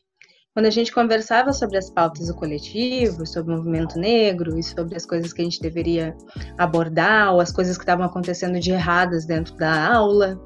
Quando 0.57 0.65
a 0.65 0.71
gente 0.71 0.91
conversava 0.91 1.53
sobre 1.53 1.77
as 1.77 1.87
pautas 1.87 2.29
do 2.29 2.33
coletivo, 2.33 3.27
sobre 3.27 3.53
o 3.53 3.57
movimento 3.57 3.99
negro 3.99 4.57
e 4.57 4.63
sobre 4.63 4.95
as 4.95 5.05
coisas 5.05 5.31
que 5.31 5.39
a 5.39 5.43
gente 5.43 5.61
deveria 5.61 6.17
abordar, 6.57 7.31
ou 7.31 7.39
as 7.39 7.51
coisas 7.51 7.77
que 7.77 7.83
estavam 7.83 8.03
acontecendo 8.03 8.59
de 8.59 8.71
erradas 8.71 9.23
dentro 9.23 9.55
da 9.55 9.93
aula, 9.93 10.41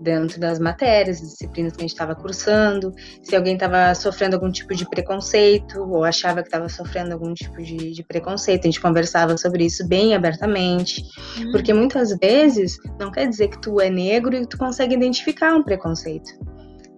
dentro 0.00 0.40
das 0.40 0.58
matérias, 0.58 1.20
disciplinas 1.20 1.74
que 1.74 1.78
a 1.78 1.82
gente 1.82 1.92
estava 1.92 2.12
cursando, 2.16 2.92
se 3.22 3.36
alguém 3.36 3.54
estava 3.54 3.94
sofrendo 3.94 4.34
algum 4.34 4.50
tipo 4.50 4.74
de 4.74 4.84
preconceito 4.84 5.80
ou 5.80 6.02
achava 6.02 6.42
que 6.42 6.48
estava 6.48 6.68
sofrendo 6.68 7.12
algum 7.12 7.32
tipo 7.32 7.62
de, 7.62 7.92
de, 7.92 8.02
preconceito, 8.02 8.62
a 8.62 8.66
gente 8.66 8.80
conversava 8.80 9.38
sobre 9.38 9.64
isso 9.64 9.86
bem 9.86 10.12
abertamente, 10.12 11.04
hum. 11.38 11.52
porque 11.52 11.72
muitas 11.72 12.18
vezes 12.18 12.78
não 12.98 13.12
quer 13.12 13.28
dizer 13.28 13.46
que 13.46 13.60
tu 13.60 13.80
é 13.80 13.88
negro 13.88 14.34
e 14.34 14.44
tu 14.44 14.58
consegue 14.58 14.96
identificar 14.96 15.54
um 15.54 15.62
preconceito. 15.62 16.51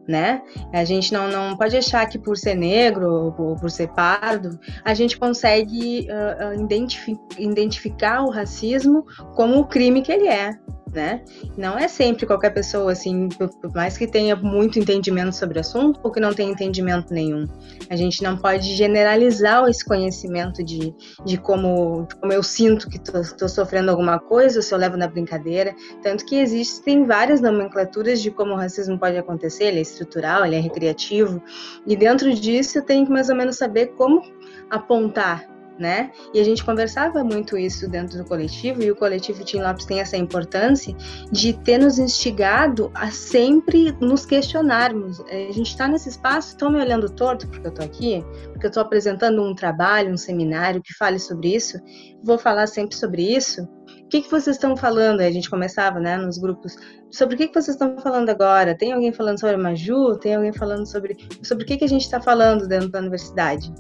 Né? 0.06 0.42
A 0.73 0.84
gente 0.84 1.12
não, 1.12 1.28
não 1.30 1.56
pode 1.56 1.76
achar 1.76 2.06
que 2.06 2.18
por 2.18 2.37
ser 2.37 2.54
negro 2.54 3.34
ou 3.38 3.56
por 3.56 3.70
ser 3.70 3.88
pardo, 3.88 4.58
a 4.84 4.92
gente 4.92 5.18
consegue 5.18 6.06
uh, 6.11 6.62
identifi 6.62 7.18
identificar 7.38 8.23
o 8.23 8.30
racismo 8.30 9.04
como 9.34 9.58
o 9.58 9.66
crime 9.66 10.02
que 10.02 10.12
ele 10.12 10.28
é 10.28 10.50
né? 10.94 11.23
Não 11.56 11.76
é 11.76 11.88
sempre 11.88 12.25
qualquer 12.25 12.50
pessoa, 12.50 12.92
assim, 12.92 13.28
por 13.28 13.75
mais 13.75 13.99
que 13.99 14.06
tenha 14.06 14.37
muito 14.37 14.78
entendimento 14.78 15.34
sobre 15.34 15.58
o 15.58 15.61
assunto 15.61 16.00
ou 16.02 16.11
que 16.11 16.20
não 16.20 16.32
tenha 16.32 16.50
entendimento 16.50 17.12
nenhum. 17.12 17.46
A 17.90 17.96
gente 17.96 18.23
não 18.23 18.37
pode 18.37 18.75
generalizar 18.75 19.68
esse 19.68 19.84
conhecimento 19.84 20.62
de, 20.62 20.94
de 21.25 21.37
como, 21.37 22.06
como 22.20 22.32
eu 22.32 22.42
sinto 22.42 22.88
que 22.88 22.96
estou 22.96 23.49
sofrendo 23.49 23.90
alguma 23.90 24.18
coisa, 24.18 24.58
ou 24.58 24.62
se 24.62 24.73
eu 24.73 24.78
levo 24.78 24.96
na 24.96 25.08
brincadeira. 25.08 25.75
Tanto 26.02 26.25
que 26.25 26.37
existem 26.37 27.04
várias 27.04 27.40
nomenclaturas 27.40 28.23
de 28.23 28.30
como 28.30 28.52
o 28.52 28.56
racismo 28.56 28.99
pode 28.99 29.16
acontecer, 29.16 29.64
ele 29.64 29.78
é 29.78 29.82
estrutural, 29.94 30.44
ele 30.44 30.56
é 30.56 30.60
recreativo, 30.60 31.42
e 31.86 31.96
dentro 31.96 32.32
disso 32.34 32.78
eu 32.78 32.82
tenho 32.82 33.06
que 33.06 33.12
mais 33.12 33.28
ou 33.28 33.36
menos 33.36 33.56
saber 33.56 33.88
como 33.96 34.22
apontar 34.70 35.54
né? 35.78 36.12
E 36.32 36.40
a 36.40 36.44
gente 36.44 36.64
conversava 36.64 37.24
muito 37.24 37.56
isso 37.58 37.88
dentro 37.88 38.18
do 38.18 38.24
coletivo, 38.24 38.82
e 38.82 38.90
o 38.90 38.96
coletivo 38.96 39.44
Tim 39.44 39.60
Lopes 39.60 39.84
tem 39.84 40.00
essa 40.00 40.16
importância 40.16 40.94
de 41.30 41.52
ter 41.52 41.78
nos 41.78 41.98
instigado 41.98 42.90
a 42.94 43.10
sempre 43.10 43.92
nos 44.00 44.24
questionarmos. 44.24 45.20
É, 45.28 45.48
a 45.48 45.52
gente 45.52 45.70
está 45.70 45.88
nesse 45.88 46.08
espaço, 46.08 46.50
estão 46.50 46.70
me 46.70 46.80
olhando 46.80 47.08
torto 47.10 47.48
porque 47.48 47.66
eu 47.66 47.70
estou 47.70 47.84
aqui, 47.84 48.24
porque 48.52 48.66
eu 48.66 48.68
estou 48.68 48.82
apresentando 48.82 49.42
um 49.42 49.54
trabalho, 49.54 50.12
um 50.12 50.16
seminário 50.16 50.82
que 50.82 50.94
fale 50.94 51.18
sobre 51.18 51.54
isso, 51.54 51.78
vou 52.22 52.38
falar 52.38 52.66
sempre 52.66 52.96
sobre 52.96 53.22
isso. 53.22 53.66
O 54.04 54.08
que, 54.08 54.23
que 54.23 54.30
vocês 54.30 54.56
estão 54.56 54.76
falando? 54.76 55.20
A 55.20 55.30
gente 55.30 55.50
começava, 55.50 55.99
né, 55.99 56.16
nos 56.16 56.38
grupos, 56.38 56.76
sobre 57.11 57.34
o 57.34 57.38
que, 57.38 57.49
que 57.49 57.54
vocês 57.54 57.75
estão 57.75 57.99
falando 57.99 58.28
agora? 58.28 58.76
Tem 58.76 58.92
alguém 58.92 59.12
falando 59.12 59.40
sobre 59.40 59.56
a 59.56 59.58
Maju? 59.58 60.18
Tem 60.18 60.34
alguém 60.34 60.52
falando 60.52 60.87
sobre, 60.87 61.16
sobre 61.42 61.64
o 61.64 61.66
que, 61.66 61.78
que 61.78 61.84
a 61.84 61.88
gente 61.88 62.02
está 62.02 62.20
falando 62.20 62.68
dentro 62.68 62.90
da 62.90 62.99
universidade? 63.00 63.73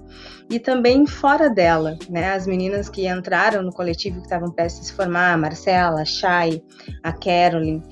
E 0.50 0.58
também 0.58 1.06
fora 1.06 1.48
dela, 1.48 1.96
né, 2.08 2.32
as 2.32 2.46
meninas 2.46 2.88
que 2.88 3.06
entraram 3.06 3.62
no 3.62 3.72
coletivo, 3.72 4.16
que 4.16 4.24
estavam 4.24 4.50
prestes 4.50 4.80
a 4.80 4.84
se 4.84 4.92
formar, 4.94 5.34
a 5.34 5.38
Marcela, 5.38 6.02
a 6.02 6.04
Chay, 6.04 6.62
a 7.02 7.12
Carolyn, 7.12 7.82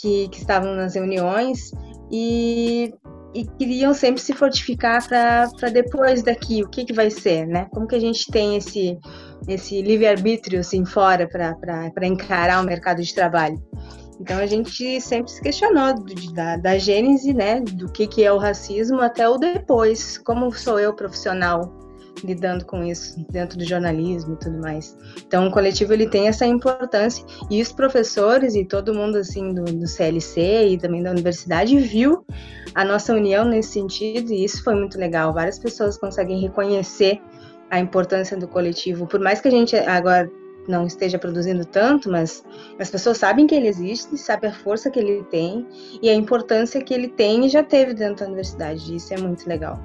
que, 0.00 0.28
que 0.28 0.38
estavam 0.38 0.74
nas 0.74 0.94
reuniões 0.94 1.70
e 2.10 2.94
e 3.34 3.44
queriam 3.44 3.94
sempre 3.94 4.20
se 4.20 4.32
fortificar 4.32 5.06
para 5.06 5.70
depois 5.72 6.22
daqui, 6.22 6.62
o 6.62 6.68
que, 6.68 6.84
que 6.84 6.92
vai 6.92 7.10
ser, 7.10 7.46
né? 7.46 7.66
Como 7.72 7.86
que 7.86 7.94
a 7.94 8.00
gente 8.00 8.30
tem 8.30 8.56
esse, 8.56 8.98
esse 9.48 9.80
livre-arbítrio 9.82 10.60
assim 10.60 10.84
fora 10.84 11.28
para 11.28 12.06
encarar 12.06 12.62
o 12.62 12.66
mercado 12.66 13.02
de 13.02 13.14
trabalho. 13.14 13.62
Então 14.20 14.38
a 14.38 14.46
gente 14.46 15.00
sempre 15.00 15.32
se 15.32 15.40
questionou 15.40 15.94
do, 15.94 16.32
da, 16.34 16.56
da 16.56 16.76
gênese, 16.76 17.32
né, 17.32 17.60
do 17.60 17.90
que, 17.90 18.06
que 18.06 18.22
é 18.22 18.30
o 18.30 18.36
racismo 18.36 19.00
até 19.00 19.26
o 19.26 19.38
depois, 19.38 20.18
como 20.18 20.52
sou 20.52 20.78
eu 20.78 20.94
profissional 20.94 21.79
lidando 22.24 22.64
com 22.64 22.82
isso 22.84 23.14
dentro 23.30 23.58
do 23.58 23.64
jornalismo 23.64 24.34
e 24.34 24.36
tudo 24.38 24.58
mais. 24.58 24.96
Então 25.26 25.48
o 25.48 25.50
coletivo 25.50 25.92
ele 25.92 26.08
tem 26.08 26.28
essa 26.28 26.46
importância 26.46 27.24
e 27.50 27.60
os 27.60 27.72
professores 27.72 28.54
e 28.54 28.64
todo 28.64 28.94
mundo 28.94 29.18
assim 29.18 29.52
do, 29.52 29.64
do 29.64 29.86
CLC 29.86 30.68
e 30.68 30.78
também 30.78 31.02
da 31.02 31.10
universidade 31.10 31.78
viu 31.78 32.24
a 32.74 32.84
nossa 32.84 33.14
união 33.14 33.44
nesse 33.44 33.72
sentido 33.72 34.32
e 34.32 34.44
isso 34.44 34.62
foi 34.62 34.74
muito 34.74 34.98
legal. 34.98 35.32
Várias 35.32 35.58
pessoas 35.58 35.98
conseguem 35.98 36.40
reconhecer 36.40 37.20
a 37.70 37.78
importância 37.78 38.36
do 38.36 38.48
coletivo. 38.48 39.06
Por 39.06 39.20
mais 39.20 39.40
que 39.40 39.48
a 39.48 39.50
gente 39.50 39.76
agora 39.76 40.30
não 40.68 40.86
esteja 40.86 41.18
produzindo 41.18 41.64
tanto, 41.64 42.10
mas 42.10 42.44
as 42.78 42.90
pessoas 42.90 43.18
sabem 43.18 43.46
que 43.46 43.54
ele 43.54 43.68
existe, 43.68 44.16
sabem 44.18 44.50
a 44.50 44.54
força 44.54 44.90
que 44.90 44.98
ele 44.98 45.24
tem 45.24 45.66
e 46.02 46.08
a 46.08 46.14
importância 46.14 46.82
que 46.82 46.92
ele 46.92 47.08
tem 47.08 47.46
e 47.46 47.48
já 47.48 47.62
teve 47.62 47.94
dentro 47.94 48.16
da 48.16 48.26
universidade. 48.26 48.94
Isso 48.94 49.12
é 49.14 49.16
muito 49.16 49.48
legal. 49.48 49.78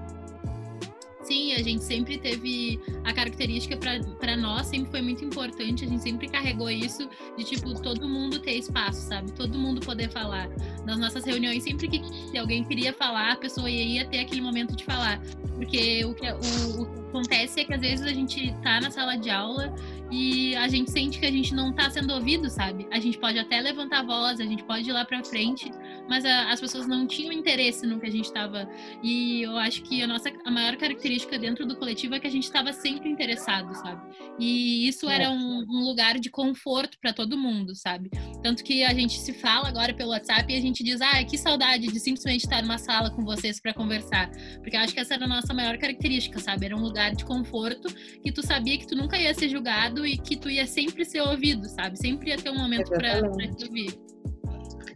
Sim, 1.25 1.53
a 1.53 1.63
gente 1.63 1.83
sempre 1.83 2.19
teve 2.19 2.79
a 3.03 3.11
característica 3.11 3.75
para 3.75 4.37
nós, 4.37 4.67
sempre 4.67 4.91
foi 4.91 5.01
muito 5.01 5.25
importante, 5.25 5.83
a 5.83 5.87
gente 5.87 6.03
sempre 6.03 6.29
carregou 6.29 6.69
isso 6.69 7.09
de 7.35 7.43
tipo 7.43 7.73
todo 7.81 8.07
mundo 8.07 8.39
ter 8.39 8.59
espaço, 8.59 9.01
sabe? 9.01 9.31
Todo 9.31 9.57
mundo 9.57 9.81
poder 9.81 10.07
falar. 10.11 10.47
Nas 10.85 10.99
nossas 10.99 11.25
reuniões, 11.25 11.63
sempre 11.63 11.87
que 11.87 11.99
se 12.29 12.37
alguém 12.37 12.63
queria 12.63 12.93
falar, 12.93 13.31
a 13.31 13.35
pessoa 13.37 13.67
ia 13.67 14.05
ter 14.05 14.19
aquele 14.19 14.39
momento 14.39 14.75
de 14.75 14.85
falar. 14.85 15.19
Porque 15.55 16.05
o 16.05 16.13
que, 16.13 16.31
o, 16.31 16.81
o 16.81 16.85
que 16.85 16.99
acontece 17.09 17.61
é 17.61 17.65
que 17.65 17.73
às 17.73 17.81
vezes 17.81 18.05
a 18.05 18.13
gente 18.13 18.53
tá 18.61 18.79
na 18.79 18.91
sala 18.91 19.15
de 19.15 19.31
aula 19.31 19.73
e 20.11 20.55
a 20.55 20.67
gente 20.67 20.91
sente 20.91 21.19
que 21.19 21.25
a 21.25 21.31
gente 21.31 21.53
não 21.53 21.73
tá 21.73 21.89
sendo 21.89 22.13
ouvido, 22.13 22.49
sabe? 22.49 22.87
A 22.91 22.99
gente 22.99 23.17
pode 23.17 23.39
até 23.39 23.59
levantar 23.59 23.99
a 23.99 24.03
voz, 24.03 24.39
a 24.39 24.43
gente 24.43 24.63
pode 24.63 24.89
ir 24.89 24.93
lá 24.93 25.03
para 25.03 25.23
frente, 25.23 25.71
mas 26.07 26.23
a, 26.23 26.51
as 26.51 26.59
pessoas 26.59 26.87
não 26.87 27.07
tinham 27.07 27.31
interesse 27.31 27.85
no 27.87 27.99
que 27.99 28.05
a 28.05 28.11
gente 28.11 28.25
estava. 28.25 28.69
E 29.03 29.41
eu 29.41 29.57
acho 29.57 29.81
que 29.83 30.01
a 30.01 30.07
nossa 30.07 30.31
a 30.43 30.51
maior 30.51 30.75
característica 30.77 31.37
dentro 31.39 31.65
do 31.65 31.75
coletivo 31.75 32.15
é 32.15 32.19
que 32.19 32.27
a 32.27 32.31
gente 32.31 32.43
estava 32.43 32.71
sempre 32.71 33.09
interessado, 33.09 33.73
sabe? 33.75 34.01
E 34.39 34.87
isso 34.87 35.09
era 35.09 35.31
um, 35.31 35.65
um 35.67 35.83
lugar 35.85 36.19
de 36.19 36.29
conforto 36.29 36.97
para 36.99 37.11
todo 37.11 37.37
mundo, 37.37 37.75
sabe? 37.75 38.09
Tanto 38.43 38.63
que 38.63 38.83
a 38.83 38.93
gente 38.93 39.19
se 39.19 39.33
fala 39.33 39.67
agora 39.67 39.93
pelo 39.93 40.11
WhatsApp 40.11 40.51
e 40.53 40.57
a 40.57 40.61
gente 40.61 40.83
diz: 40.83 41.01
ah, 41.01 41.23
que 41.23 41.37
saudade 41.37 41.87
de 41.87 41.99
simplesmente 41.99 42.43
estar 42.43 42.61
numa 42.61 42.77
sala 42.77 43.09
com 43.09 43.23
vocês 43.23 43.59
para 43.59 43.73
conversar. 43.73 44.29
Porque 44.61 44.75
eu 44.75 44.81
acho 44.81 44.93
que 44.93 44.99
essa 44.99 45.15
era 45.15 45.25
a 45.25 45.27
nossa 45.27 45.53
maior 45.53 45.77
característica, 45.77 46.39
sabe? 46.39 46.67
Era 46.67 46.75
um 46.75 46.81
lugar 46.81 47.15
de 47.15 47.25
conforto 47.25 47.87
que 48.21 48.31
tu 48.31 48.45
sabia 48.45 48.77
que 48.77 48.87
tu 48.87 48.95
nunca 48.95 49.17
ia 49.17 49.33
ser 49.33 49.49
julgado 49.49 49.94
e 50.03 50.17
que 50.17 50.35
tu 50.35 50.49
ia 50.49 50.65
sempre 50.65 51.05
ser 51.05 51.21
ouvido, 51.21 51.69
sabe? 51.69 51.97
Sempre 51.97 52.31
ia 52.31 52.37
ter 52.37 52.49
um 52.49 52.57
momento 52.57 52.89
para 52.89 53.21
te 53.21 53.65
ouvir 53.65 54.05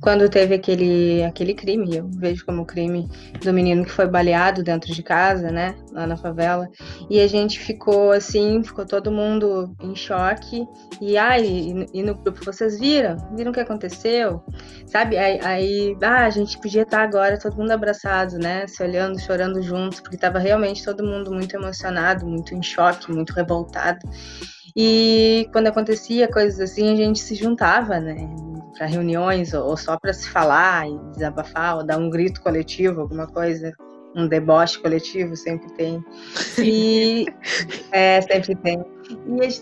quando 0.01 0.29
teve 0.29 0.55
aquele, 0.55 1.23
aquele 1.23 1.53
crime, 1.53 1.97
eu 1.97 2.09
vejo 2.09 2.45
como 2.45 2.65
crime 2.65 3.09
do 3.43 3.51
menino 3.51 3.83
que 3.83 3.91
foi 3.91 4.07
baleado 4.07 4.63
dentro 4.63 4.93
de 4.93 5.03
casa, 5.03 5.51
né, 5.51 5.75
lá 5.91 6.07
na 6.07 6.15
favela, 6.15 6.69
e 7.09 7.19
a 7.19 7.27
gente 7.27 7.59
ficou 7.59 8.11
assim, 8.11 8.63
ficou 8.63 8.85
todo 8.85 9.11
mundo 9.11 9.75
em 9.81 9.95
choque, 9.95 10.65
e 11.01 11.17
ai, 11.17 11.45
e, 11.45 11.85
e 11.93 12.03
no 12.03 12.15
grupo, 12.15 12.43
vocês 12.43 12.79
viram? 12.79 13.17
Viram 13.35 13.51
o 13.51 13.53
que 13.53 13.59
aconteceu? 13.59 14.41
Sabe, 14.85 15.17
aí, 15.17 15.39
aí 15.43 15.97
ah, 16.01 16.25
a 16.25 16.29
gente 16.29 16.57
podia 16.59 16.83
estar 16.83 17.03
agora 17.03 17.37
todo 17.37 17.57
mundo 17.57 17.71
abraçado, 17.71 18.37
né, 18.37 18.65
se 18.67 18.81
olhando, 18.81 19.19
chorando 19.19 19.61
juntos, 19.61 19.99
porque 19.99 20.15
estava 20.15 20.39
realmente 20.39 20.83
todo 20.83 21.03
mundo 21.03 21.31
muito 21.33 21.55
emocionado, 21.55 22.25
muito 22.25 22.55
em 22.55 22.63
choque, 22.63 23.11
muito 23.11 23.33
revoltado. 23.33 23.99
E 24.75 25.47
quando 25.51 25.67
acontecia 25.67 26.27
coisas 26.27 26.59
assim, 26.59 26.91
a 26.91 26.95
gente 26.95 27.19
se 27.19 27.35
juntava, 27.35 27.99
né? 27.99 28.15
Para 28.77 28.87
reuniões 28.87 29.53
ou 29.53 29.75
só 29.75 29.97
para 29.97 30.13
se 30.13 30.29
falar 30.29 30.87
e 30.87 30.97
desabafar 31.13 31.77
ou 31.77 31.85
dar 31.85 31.97
um 31.97 32.09
grito 32.09 32.41
coletivo, 32.41 33.01
alguma 33.01 33.27
coisa, 33.27 33.73
um 34.15 34.27
deboche 34.27 34.79
coletivo 34.79 35.35
sempre 35.35 35.71
tem. 35.73 36.03
E 36.59 37.25
é, 37.91 38.21
sempre 38.21 38.55
tem. 38.55 38.83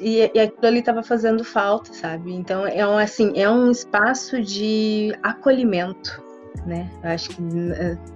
E, 0.01 0.19
e, 0.19 0.31
e 0.33 0.39
aquilo 0.39 0.67
ali 0.67 0.79
estava 0.79 1.03
fazendo 1.03 1.43
falta, 1.43 1.93
sabe? 1.93 2.33
Então 2.33 2.65
é 2.65 2.87
um 2.87 2.97
assim, 2.97 3.33
é 3.35 3.49
um 3.49 3.71
espaço 3.71 4.41
de 4.41 5.17
acolhimento 5.23 6.26
né? 6.65 6.89
Eu 7.03 7.09
acho 7.09 7.29
que 7.29 7.41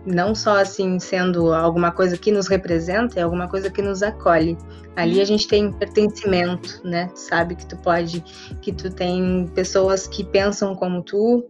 não 0.06 0.34
só 0.36 0.58
assim 0.60 1.00
sendo 1.00 1.54
alguma 1.54 1.92
coisa 1.92 2.18
que 2.18 2.32
nos 2.32 2.48
representa, 2.48 3.20
é 3.20 3.24
alguma 3.24 3.48
coisa 3.48 3.70
que 3.70 3.82
nos 3.82 4.02
acolhe. 4.04 4.58
Ali 4.96 5.18
a 5.18 5.20
uhum. 5.20 5.26
gente 5.26 5.48
tem 5.48 5.72
pertencimento, 5.72 6.82
né? 6.84 7.10
Sabe 7.16 7.56
que 7.56 7.66
tu 7.66 7.78
pode, 7.78 8.22
que 8.62 8.72
tu 8.72 8.92
tem 8.94 9.48
pessoas 9.56 10.08
que 10.08 10.24
pensam 10.24 10.76
como 10.76 11.02
tu 11.02 11.46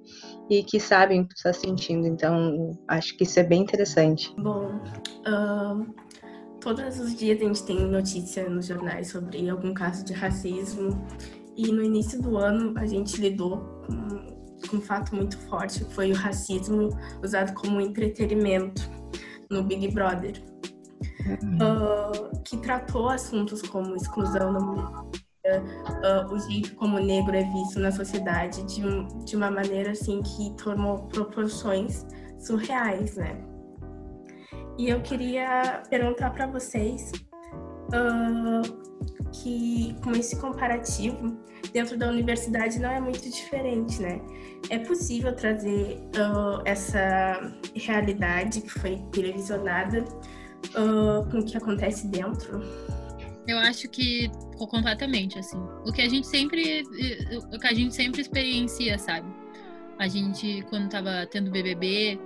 e 0.50 0.64
que 0.64 0.80
sabem 0.80 1.22
o 1.22 1.24
que 1.24 1.34
tu 1.34 1.38
está 1.38 1.54
sentindo. 1.54 2.06
Então, 2.06 2.78
acho 2.88 3.18
que 3.18 3.24
isso 3.24 3.40
é 3.40 3.44
bem 3.44 3.62
interessante. 3.62 4.34
Bom, 4.38 4.80
uh, 5.28 5.94
todos 6.60 7.00
os 7.00 7.16
dias 7.16 7.42
a 7.42 7.46
gente 7.46 7.64
tem 7.64 7.80
notícia 7.80 8.48
nos 8.50 8.68
jornais 8.68 9.10
sobre 9.10 9.50
algum 9.50 9.74
caso 9.74 10.06
de 10.06 10.14
racismo. 10.14 11.04
E 11.58 11.72
no 11.72 11.84
início 11.84 12.22
do 12.22 12.38
ano 12.38 12.74
a 12.78 12.86
gente 12.86 13.20
lidou 13.20 13.58
com 13.88 14.41
um 14.74 14.82
fato 14.82 15.16
muito 15.16 15.38
forte 15.38 15.84
foi 15.86 16.12
o 16.12 16.16
racismo 16.16 16.90
usado 17.24 17.54
como 17.54 17.82
entretenimento 17.82 18.90
no 19.50 19.64
Big 19.64 19.90
Brother, 19.90 20.42
uh, 21.30 22.42
que 22.44 22.58
tratou 22.58 23.10
assuntos 23.10 23.62
como 23.62 23.96
exclusão 23.96 24.54
da 24.54 24.60
mulher, 24.60 25.12
uh, 25.52 26.34
o 26.34 26.40
jeito 26.40 26.76
como 26.76 26.98
o 26.98 27.04
negro 27.04 27.36
é 27.36 27.44
visto 27.44 27.80
na 27.80 27.92
sociedade 27.92 28.64
de, 28.64 28.86
um, 28.86 29.08
de 29.26 29.36
uma 29.36 29.52
maneira 29.52 29.92
assim 29.92 30.22
que 30.22 30.52
tomou 30.56 31.08
proporções 31.08 32.06
surreais, 32.40 33.18
né? 33.18 33.44
E 34.78 34.90
eu 34.90 35.02
queria 35.02 35.84
perguntar 35.90 36.32
para 36.32 36.48
vocês 36.48 37.12
uh, 37.94 39.21
que 39.32 39.96
com 40.04 40.12
esse 40.12 40.40
comparativo 40.40 41.38
dentro 41.74 41.98
da 41.98 42.10
universidade 42.10 42.80
não 42.80 42.90
é 42.90 43.00
muito 43.00 43.30
diferente, 43.30 44.02
né? 44.02 44.22
É 44.70 44.80
possível 44.80 45.34
trazer 45.36 46.00
uh, 46.16 46.62
essa 46.66 47.54
realidade 47.76 48.62
que 48.62 48.70
foi 48.70 48.98
televisionada 49.12 50.04
uh, 50.04 51.30
com 51.30 51.40
o 51.40 51.46
que 51.46 51.58
acontece 51.58 52.08
dentro? 52.08 52.62
Eu 53.48 53.58
acho 53.58 53.90
que 53.90 54.30
completamente 54.58 55.40
assim. 55.40 55.58
O 55.86 55.92
que 55.92 56.02
a 56.02 56.08
gente 56.08 56.28
sempre, 56.28 56.84
o 57.52 57.58
que 57.58 57.68
a 57.68 57.74
gente 57.74 57.96
sempre 57.96 58.22
experiencia, 58.22 58.98
sabe? 59.00 59.28
A 59.98 60.08
gente 60.08 60.64
quando 60.70 60.90
tava 60.90 61.26
tendo 61.26 61.50
BBB, 61.50 62.20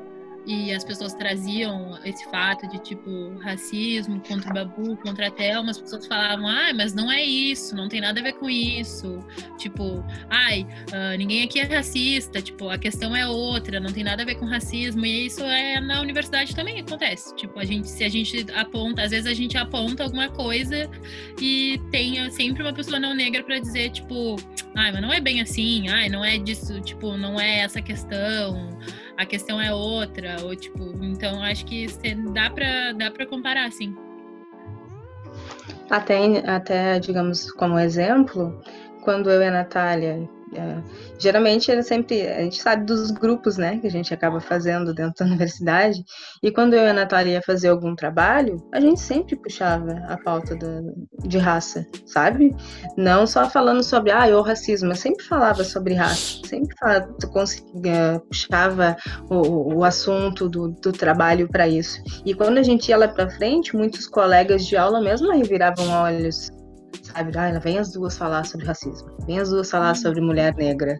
e 0.45 0.71
as 0.71 0.83
pessoas 0.83 1.13
traziam 1.13 1.97
esse 2.05 2.23
fato 2.29 2.67
de 2.67 2.77
tipo 2.79 3.35
racismo 3.39 4.21
contra 4.27 4.51
o 4.51 4.53
Babu, 4.53 4.97
contra 4.97 5.27
a 5.27 5.31
Thelma, 5.31 5.71
as 5.71 5.79
pessoas 5.79 6.05
falavam, 6.05 6.47
ah, 6.47 6.71
mas 6.75 6.93
não 6.93 7.11
é 7.11 7.23
isso, 7.23 7.75
não 7.75 7.89
tem 7.89 8.01
nada 8.01 8.19
a 8.19 8.23
ver 8.23 8.33
com 8.33 8.49
isso. 8.49 9.19
Tipo, 9.57 10.03
ai, 10.29 10.65
uh, 10.89 11.17
ninguém 11.17 11.43
aqui 11.43 11.59
é 11.59 11.63
racista, 11.63 12.41
tipo, 12.41 12.69
a 12.69 12.77
questão 12.77 13.15
é 13.15 13.27
outra, 13.27 13.79
não 13.79 13.91
tem 13.91 14.03
nada 14.03 14.21
a 14.21 14.25
ver 14.25 14.35
com 14.35 14.45
racismo. 14.45 15.05
E 15.05 15.25
isso 15.25 15.43
é 15.43 15.81
na 15.81 16.01
universidade 16.01 16.55
também 16.55 16.79
acontece. 16.79 17.35
Tipo, 17.35 17.59
a 17.59 17.65
gente, 17.65 17.89
se 17.89 18.03
a 18.03 18.09
gente 18.09 18.45
aponta, 18.53 19.03
às 19.03 19.11
vezes 19.11 19.25
a 19.25 19.33
gente 19.33 19.57
aponta 19.57 20.03
alguma 20.03 20.29
coisa 20.29 20.89
e 21.41 21.81
tem 21.91 22.29
sempre 22.29 22.61
uma 22.61 22.73
pessoa 22.73 22.99
não 22.99 23.13
negra 23.13 23.43
para 23.43 23.59
dizer, 23.59 23.89
tipo, 23.89 24.35
ai, 24.75 24.91
mas 24.91 25.01
não 25.01 25.11
é 25.11 25.19
bem 25.19 25.41
assim, 25.41 25.87
ai, 25.89 26.09
não 26.09 26.23
é 26.23 26.37
disso, 26.37 26.79
tipo, 26.81 27.17
não 27.17 27.39
é 27.39 27.59
essa 27.59 27.81
questão 27.81 28.75
a 29.17 29.25
questão 29.25 29.61
é 29.61 29.73
outra, 29.73 30.37
ou 30.43 30.55
tipo, 30.55 30.83
então 31.01 31.41
acho 31.43 31.65
que 31.65 31.87
dá 32.33 32.49
para 32.49 32.91
dá 32.93 33.11
para 33.11 33.25
comparar, 33.25 33.71
sim. 33.71 33.95
Até, 35.89 36.37
até, 36.49 36.99
digamos, 36.99 37.51
como 37.51 37.77
exemplo, 37.77 38.59
quando 39.03 39.29
eu 39.29 39.41
e 39.41 39.47
a 39.47 39.51
Natália 39.51 40.27
é, 40.53 40.77
geralmente 41.19 41.71
era 41.71 41.81
sempre, 41.81 42.27
a 42.27 42.41
gente 42.41 42.61
sabe 42.61 42.85
dos 42.85 43.11
grupos, 43.11 43.57
né, 43.57 43.77
que 43.79 43.87
a 43.87 43.91
gente 43.91 44.13
acaba 44.13 44.39
fazendo 44.39 44.93
dentro 44.93 45.13
da 45.19 45.25
universidade, 45.31 46.03
e 46.43 46.51
quando 46.51 46.73
eu 46.73 46.83
e 46.83 46.89
a 46.89 46.93
Natália 46.93 47.33
ia 47.33 47.41
fazer 47.41 47.69
algum 47.69 47.95
trabalho, 47.95 48.57
a 48.73 48.79
gente 48.79 48.99
sempre 48.99 49.35
puxava 49.35 50.03
a 50.07 50.17
pauta 50.17 50.55
do, 50.55 51.07
de 51.23 51.37
raça, 51.37 51.85
sabe? 52.05 52.55
Não 52.97 53.25
só 53.25 53.49
falando 53.49 53.83
sobre, 53.83 54.11
ah, 54.11 54.25
o 54.37 54.41
racismo, 54.41 54.91
eu 54.91 54.95
sempre 54.95 55.25
falava 55.25 55.63
sobre 55.63 55.93
raça, 55.93 56.39
sempre 56.45 56.75
falava, 56.77 57.07
conseguia, 57.31 58.21
puxava 58.27 58.95
o, 59.29 59.75
o 59.75 59.83
assunto 59.83 60.47
do, 60.49 60.69
do 60.69 60.91
trabalho 60.91 61.47
para 61.47 61.67
isso. 61.67 62.01
E 62.25 62.33
quando 62.33 62.57
a 62.57 62.63
gente 62.63 62.89
ia 62.89 62.97
lá 62.97 63.07
para 63.07 63.29
frente, 63.29 63.75
muitos 63.75 64.07
colegas 64.07 64.65
de 64.65 64.77
aula 64.77 65.01
mesmo 65.01 65.31
aí 65.31 65.43
viravam 65.43 65.89
olhos 65.89 66.54
sabe? 67.03 67.31
Ah, 67.37 67.49
ela 67.49 67.59
vem 67.59 67.77
as 67.77 67.91
duas 67.91 68.17
falar 68.17 68.45
sobre 68.45 68.65
racismo, 68.65 69.09
vem 69.25 69.39
as 69.39 69.49
duas 69.49 69.69
falar 69.69 69.95
sobre 69.95 70.21
mulher 70.21 70.55
negra, 70.55 70.99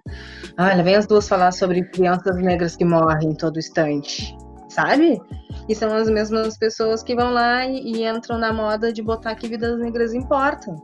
ah, 0.58 0.72
ela 0.72 0.84
vem 0.84 0.96
as 0.96 1.08
duas 1.08 1.28
falar 1.28 1.52
sobre 1.52 1.84
crianças 1.90 2.38
negras 2.38 2.76
que 2.76 2.86
morrem 2.86 3.30
em 3.30 3.36
todo 3.36 3.60
instante, 3.60 4.36
sabe? 4.70 5.20
E 5.68 5.76
são 5.76 5.94
as 5.94 6.10
mesmas 6.10 6.58
pessoas 6.58 7.02
que 7.02 7.16
vão 7.16 7.32
lá 7.32 7.66
e, 7.66 7.80
e 7.80 8.08
entram 8.08 8.38
na 8.38 8.54
moda 8.54 8.92
de 8.92 9.02
botar 9.02 9.36
que 9.36 9.48
vidas 9.48 9.80
negras 9.80 10.14
importam. 10.14 10.76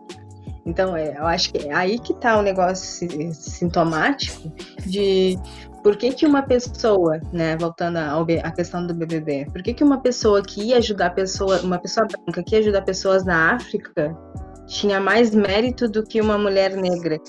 Então, 0.66 0.96
é, 0.96 1.18
eu 1.18 1.26
acho 1.26 1.52
que 1.52 1.68
é 1.68 1.74
aí 1.74 1.98
que 1.98 2.14
tá 2.14 2.38
o 2.38 2.42
negócio 2.42 3.10
sintomático 3.34 4.52
de 4.86 5.38
por 5.84 5.98
que, 5.98 6.14
que 6.14 6.26
uma 6.26 6.44
pessoa, 6.44 7.20
né, 7.34 7.58
voltando 7.58 7.98
à 7.98 8.52
questão 8.52 8.86
do 8.86 8.94
BBB, 8.94 9.48
por 9.52 9.64
que, 9.64 9.74
que 9.74 9.84
uma 9.84 10.00
pessoa 10.00 10.42
que 10.44 10.66
ia 10.66 10.78
ajudar 10.78 11.12
pessoa, 11.12 11.60
uma 11.62 11.80
pessoa 11.80 12.06
branca 12.08 12.44
que 12.44 12.56
ia 12.56 12.60
ajudar 12.60 12.84
pessoas 12.84 13.26
na 13.26 13.56
África 13.56 14.16
tinha 14.72 15.02
mais 15.02 15.36
mérito 15.36 15.90
do 15.90 16.02
que 16.02 16.22
uma 16.22 16.38
mulher 16.38 16.76
negra 16.78 17.20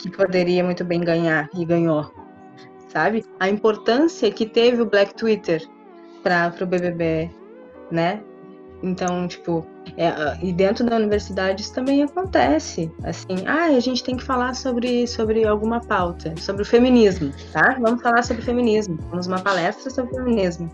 que 0.00 0.10
poderia 0.10 0.64
muito 0.64 0.82
bem 0.82 1.00
ganhar 1.00 1.48
e 1.54 1.64
ganhou, 1.64 2.10
sabe? 2.88 3.24
A 3.38 3.48
importância 3.50 4.30
que 4.30 4.46
teve 4.46 4.80
o 4.80 4.86
Black 4.86 5.14
Twitter 5.14 5.62
para 6.22 6.54
o 6.60 6.66
BBB, 6.66 7.30
né? 7.90 8.22
Então, 8.82 9.28
tipo, 9.28 9.66
é, 9.96 10.08
e 10.40 10.52
dentro 10.52 10.86
da 10.86 10.96
universidade 10.96 11.62
isso 11.62 11.74
também 11.74 12.02
acontece. 12.02 12.90
Assim, 13.02 13.44
ah, 13.46 13.66
a 13.66 13.80
gente 13.80 14.02
tem 14.02 14.16
que 14.16 14.22
falar 14.22 14.54
sobre, 14.54 15.06
sobre 15.06 15.44
alguma 15.44 15.80
pauta, 15.80 16.32
sobre 16.38 16.62
o 16.62 16.64
feminismo, 16.66 17.30
tá? 17.52 17.76
Vamos 17.80 18.00
falar 18.00 18.22
sobre 18.22 18.42
feminismo. 18.42 18.96
Vamos 19.10 19.26
uma 19.26 19.40
palestra 19.40 19.90
sobre 19.90 20.14
feminismo. 20.14 20.70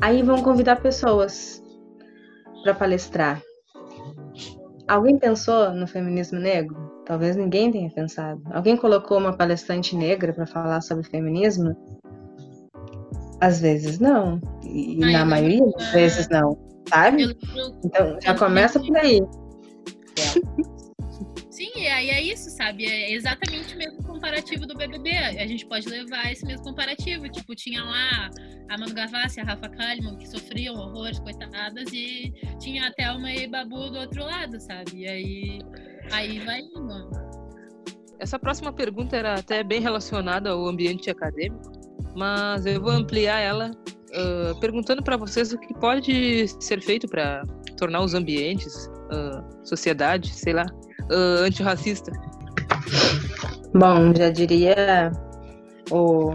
Aí 0.00 0.22
vão 0.22 0.40
convidar 0.40 0.76
pessoas 0.76 1.62
para 2.62 2.72
palestrar. 2.72 3.42
Alguém 4.88 5.18
pensou 5.18 5.70
no 5.72 5.86
feminismo 5.86 6.38
negro? 6.38 6.76
Talvez 7.04 7.36
ninguém 7.36 7.70
tenha 7.70 7.90
pensado. 7.90 8.42
Alguém 8.50 8.76
colocou 8.76 9.18
uma 9.18 9.36
palestrante 9.36 9.94
negra 9.94 10.32
para 10.32 10.46
falar 10.46 10.80
sobre 10.80 11.04
feminismo? 11.04 11.76
Às 13.40 13.60
vezes 13.60 13.98
não. 13.98 14.40
E 14.64 14.98
ah, 15.04 15.18
na 15.18 15.24
maioria 15.24 15.64
das 15.76 15.92
vezes 15.92 16.28
não, 16.28 16.58
sabe? 16.88 17.36
Então 17.84 18.18
já 18.20 18.34
começa 18.34 18.80
por 18.80 18.96
aí. 18.96 19.20
E 21.78 21.86
aí 21.86 22.10
é 22.10 22.20
isso, 22.20 22.50
sabe? 22.50 22.86
É 22.86 23.12
exatamente 23.12 23.74
o 23.74 23.78
mesmo 23.78 24.02
comparativo 24.02 24.66
do 24.66 24.74
BBB. 24.74 25.10
A 25.16 25.46
gente 25.46 25.64
pode 25.64 25.88
levar 25.88 26.32
esse 26.32 26.44
mesmo 26.44 26.64
comparativo. 26.64 27.28
Tipo, 27.28 27.54
tinha 27.54 27.84
lá 27.84 28.30
a 28.68 28.76
Manu 28.76 28.92
Gavassi, 28.92 29.40
a 29.40 29.44
Rafa 29.44 29.68
Kalimann, 29.68 30.16
que 30.16 30.28
sofriam 30.28 30.74
horrores, 30.74 31.20
coitadas, 31.20 31.92
e 31.92 32.34
tinha 32.58 32.88
a 32.88 32.92
Thelma 32.92 33.32
e 33.32 33.46
Babu 33.46 33.90
do 33.90 33.98
outro 33.98 34.24
lado, 34.24 34.60
sabe? 34.60 35.02
E 35.02 35.08
aí, 35.08 35.58
aí 36.10 36.40
vai 36.40 36.62
indo. 36.62 37.10
Essa 38.18 38.40
próxima 38.40 38.72
pergunta 38.72 39.16
era 39.16 39.34
até 39.34 39.62
bem 39.62 39.80
relacionada 39.80 40.50
ao 40.50 40.66
ambiente 40.66 41.08
acadêmico, 41.08 41.70
mas 42.16 42.66
eu 42.66 42.80
vou 42.80 42.90
ampliar 42.90 43.38
ela 43.38 43.70
uh, 43.70 44.58
perguntando 44.58 45.00
para 45.00 45.16
vocês 45.16 45.52
o 45.52 45.58
que 45.58 45.72
pode 45.74 46.48
ser 46.60 46.82
feito 46.82 47.06
para 47.06 47.44
tornar 47.76 48.00
os 48.00 48.14
ambientes, 48.14 48.90
uh, 49.12 49.64
sociedade, 49.64 50.28
sei 50.30 50.52
lá, 50.52 50.66
uh, 51.10 51.44
antirracista? 51.44 52.12
Bom, 53.74 54.14
já 54.14 54.30
diria 54.30 55.12
o, 55.90 56.32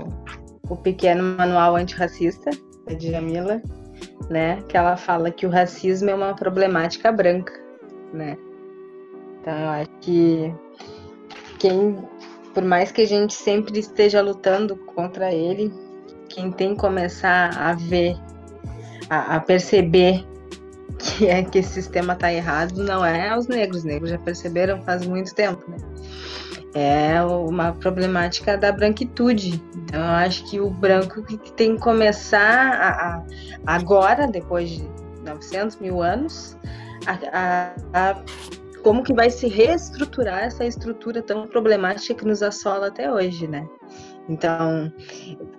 o 0.69 0.75
pequeno 0.77 1.35
manual 1.37 1.75
antirracista 1.75 2.51
da 2.87 2.93
Djamila, 2.93 3.61
né? 4.29 4.61
Que 4.67 4.77
ela 4.77 4.95
fala 4.95 5.31
que 5.31 5.45
o 5.45 5.49
racismo 5.49 6.09
é 6.09 6.15
uma 6.15 6.35
problemática 6.35 7.11
branca, 7.11 7.53
né? 8.13 8.37
Então 9.41 9.57
eu 9.57 9.69
acho 9.69 9.89
que 10.01 10.53
quem, 11.59 11.97
por 12.53 12.63
mais 12.63 12.91
que 12.91 13.01
a 13.01 13.07
gente 13.07 13.33
sempre 13.33 13.79
esteja 13.79 14.21
lutando 14.21 14.75
contra 14.75 15.33
ele, 15.33 15.73
quem 16.29 16.51
tem 16.51 16.73
que 16.73 16.81
começar 16.81 17.49
a 17.57 17.73
ver, 17.73 18.15
a, 19.09 19.35
a 19.35 19.39
perceber 19.39 20.25
que 21.17 21.27
é 21.27 21.43
que 21.43 21.59
esse 21.59 21.73
sistema 21.73 22.13
está 22.13 22.31
errado 22.31 22.81
não 22.83 23.05
é 23.05 23.37
os 23.37 23.47
negros, 23.47 23.79
os 23.79 23.83
negros 23.83 24.09
já 24.09 24.17
perceberam 24.17 24.81
faz 24.83 25.05
muito 25.05 25.35
tempo, 25.35 25.69
né? 25.69 25.77
É 26.73 27.21
uma 27.21 27.71
problemática 27.73 28.57
da 28.57 28.71
branquitude. 28.71 29.61
Então, 29.75 29.99
eu 29.99 30.15
acho 30.15 30.49
que 30.49 30.59
o 30.59 30.71
branco 30.71 31.21
que 31.21 31.37
tem 31.53 31.75
que 31.75 31.81
começar 31.81 32.73
a, 32.73 32.89
a, 33.17 33.23
agora, 33.67 34.27
depois 34.27 34.69
de 34.69 34.89
900 35.23 35.77
mil 35.77 36.01
anos, 36.01 36.57
a, 37.05 37.73
a, 37.93 38.23
como 38.81 39.03
que 39.03 39.13
vai 39.13 39.29
se 39.29 39.47
reestruturar 39.47 40.45
essa 40.45 40.65
estrutura 40.65 41.21
tão 41.21 41.47
problemática 41.47 42.15
que 42.15 42.25
nos 42.25 42.41
assola 42.41 42.87
até 42.87 43.11
hoje, 43.11 43.47
né? 43.47 43.67
Então, 44.27 44.91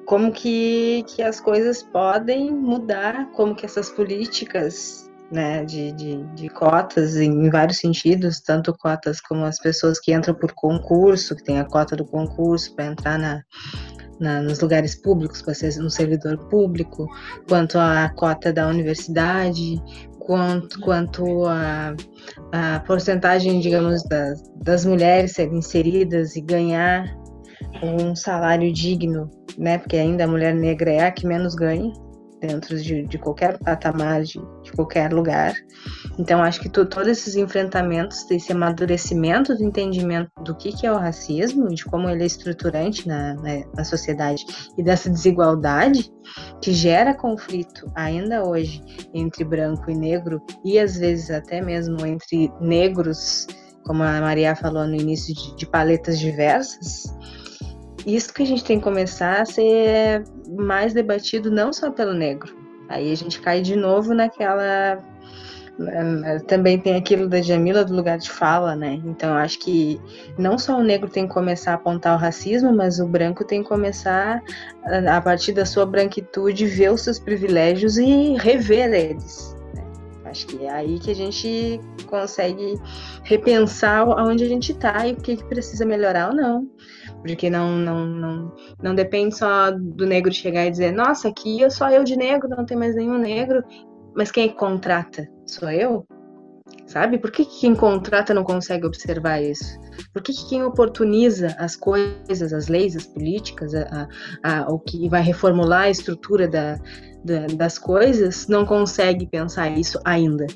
como 0.06 0.32
que, 0.32 1.04
que 1.06 1.22
as 1.22 1.40
coisas 1.40 1.82
podem 1.82 2.50
mudar, 2.50 3.30
como 3.32 3.54
que 3.54 3.64
essas 3.64 3.88
políticas 3.88 5.03
né, 5.30 5.64
de, 5.64 5.92
de, 5.92 6.22
de, 6.34 6.48
cotas 6.48 7.16
em 7.16 7.50
vários 7.50 7.78
sentidos, 7.78 8.40
tanto 8.40 8.72
cotas 8.76 9.20
como 9.20 9.44
as 9.44 9.58
pessoas 9.58 9.98
que 9.98 10.12
entram 10.12 10.34
por 10.34 10.52
concurso, 10.52 11.34
que 11.34 11.42
tem 11.42 11.58
a 11.58 11.64
cota 11.64 11.96
do 11.96 12.04
concurso 12.04 12.74
para 12.74 12.86
entrar 12.86 13.18
na, 13.18 13.42
na, 14.20 14.40
nos 14.40 14.60
lugares 14.60 14.94
públicos, 14.94 15.42
para 15.42 15.54
ser 15.54 15.80
um 15.82 15.90
servidor 15.90 16.38
público, 16.48 17.08
quanto 17.48 17.78
a 17.78 18.10
cota 18.10 18.52
da 18.52 18.68
universidade, 18.68 19.80
quanto, 20.20 20.80
quanto 20.80 21.46
a, 21.46 21.94
a 22.52 22.80
porcentagem, 22.80 23.60
digamos, 23.60 24.02
das, 24.04 24.42
das 24.62 24.84
mulheres 24.84 25.32
serem 25.32 25.58
inseridas 25.58 26.36
e 26.36 26.40
ganhar 26.40 27.04
um 27.82 28.14
salário 28.14 28.72
digno, 28.72 29.30
né, 29.58 29.78
porque 29.78 29.96
ainda 29.96 30.24
a 30.24 30.28
mulher 30.28 30.54
negra 30.54 30.90
é 30.90 31.06
a 31.06 31.12
que 31.12 31.26
menos 31.26 31.54
ganha, 31.54 31.92
dentro 32.46 32.76
de, 32.80 33.06
de 33.06 33.18
qualquer 33.18 33.58
patamar, 33.58 34.22
de, 34.22 34.40
de, 34.62 34.72
qualquer 34.72 35.12
lugar. 35.12 35.54
Então, 36.18 36.42
acho 36.42 36.60
que 36.60 36.68
tu, 36.68 36.84
todos 36.86 37.08
esses 37.08 37.36
enfrentamentos, 37.36 38.30
esse 38.30 38.52
amadurecimento 38.52 39.54
do 39.54 39.64
entendimento 39.64 40.30
do 40.42 40.54
que, 40.54 40.72
que 40.72 40.86
é 40.86 40.92
o 40.92 40.96
racismo, 40.96 41.68
de 41.68 41.84
como 41.84 42.08
ele 42.08 42.22
é 42.22 42.26
estruturante 42.26 43.06
na, 43.08 43.34
na, 43.34 43.66
na 43.74 43.84
sociedade 43.84 44.44
e 44.76 44.82
dessa 44.82 45.10
desigualdade 45.10 46.10
que 46.60 46.72
gera 46.72 47.14
conflito 47.14 47.90
ainda 47.94 48.44
hoje 48.44 48.82
entre 49.12 49.44
branco 49.44 49.90
e 49.90 49.94
negro 49.94 50.42
e 50.64 50.78
às 50.78 50.96
vezes 50.96 51.30
até 51.30 51.60
mesmo 51.60 52.04
entre 52.06 52.50
negros, 52.60 53.46
como 53.84 54.02
a 54.02 54.20
Maria 54.20 54.56
falou 54.56 54.86
no 54.86 54.94
início, 54.94 55.34
de, 55.34 55.56
de 55.56 55.66
paletas 55.66 56.18
diversas 56.18 57.14
isso 58.06 58.32
que 58.32 58.42
a 58.42 58.46
gente 58.46 58.64
tem 58.64 58.78
que 58.78 58.84
começar 58.84 59.42
a 59.42 59.46
ser 59.46 60.24
mais 60.48 60.92
debatido 60.92 61.50
não 61.50 61.72
só 61.72 61.90
pelo 61.90 62.12
negro. 62.12 62.54
Aí 62.88 63.10
a 63.10 63.14
gente 63.16 63.40
cai 63.40 63.62
de 63.62 63.76
novo 63.76 64.14
naquela 64.14 65.02
eh, 65.80 66.38
também 66.46 66.78
tem 66.78 66.94
aquilo 66.94 67.28
da 67.28 67.42
Jamila 67.42 67.84
do 67.84 67.94
lugar 67.94 68.18
de 68.18 68.30
fala, 68.30 68.76
né? 68.76 69.00
Então 69.04 69.34
acho 69.34 69.58
que 69.58 70.00
não 70.38 70.56
só 70.56 70.78
o 70.78 70.82
negro 70.82 71.08
tem 71.08 71.26
que 71.26 71.34
começar 71.34 71.72
a 71.72 71.74
apontar 71.74 72.14
o 72.14 72.18
racismo, 72.18 72.72
mas 72.72 73.00
o 73.00 73.06
branco 73.06 73.44
tem 73.44 73.62
que 73.62 73.68
começar 73.68 74.40
a 74.84 75.20
partir 75.20 75.52
da 75.52 75.64
sua 75.64 75.84
branquitude 75.84 76.66
ver 76.66 76.92
os 76.92 77.00
seus 77.00 77.18
privilégios 77.18 77.96
e 77.96 78.36
rever 78.36 78.92
eles. 78.92 79.56
Né? 79.74 79.84
Acho 80.26 80.46
que 80.46 80.64
é 80.64 80.70
aí 80.70 81.00
que 81.00 81.10
a 81.10 81.14
gente 81.14 81.80
consegue 82.06 82.78
repensar 83.24 84.02
aonde 84.02 84.44
a 84.44 84.48
gente 84.48 84.70
está 84.72 85.06
e 85.08 85.12
o 85.12 85.16
que, 85.16 85.36
que 85.36 85.44
precisa 85.44 85.84
melhorar 85.84 86.28
ou 86.28 86.36
não 86.36 86.68
porque 87.24 87.48
não, 87.48 87.78
não, 87.78 88.04
não, 88.04 88.52
não 88.82 88.94
depende 88.94 89.34
só 89.34 89.70
do 89.70 90.04
negro 90.04 90.30
chegar 90.30 90.66
e 90.66 90.70
dizer, 90.70 90.92
nossa, 90.92 91.28
aqui 91.28 91.58
eu 91.58 91.70
só 91.70 91.88
eu 91.88 92.04
de 92.04 92.16
negro, 92.16 92.50
não 92.50 92.66
tem 92.66 92.76
mais 92.76 92.94
nenhum 92.94 93.16
negro, 93.16 93.64
mas 94.14 94.30
quem 94.30 94.50
contrata? 94.50 95.26
Sou 95.46 95.70
eu? 95.70 96.06
Sabe? 96.86 97.16
Por 97.18 97.30
que 97.30 97.46
quem 97.46 97.74
contrata 97.74 98.34
não 98.34 98.44
consegue 98.44 98.86
observar 98.86 99.42
isso? 99.42 99.64
Por 100.12 100.20
que 100.20 100.34
quem 100.50 100.62
oportuniza 100.64 101.56
as 101.58 101.74
coisas, 101.74 102.52
as 102.52 102.68
leis, 102.68 102.94
as 102.94 103.06
políticas, 103.06 103.74
a, 103.74 104.06
a, 104.42 104.60
a 104.60 104.68
o 104.70 104.78
que 104.78 105.08
vai 105.08 105.22
reformular 105.22 105.84
a 105.84 105.90
estrutura 105.90 106.46
da, 106.46 106.78
da, 107.24 107.46
das 107.56 107.78
coisas, 107.78 108.46
não 108.48 108.66
consegue 108.66 109.26
pensar 109.26 109.70
isso 109.78 109.98
ainda? 110.04 110.46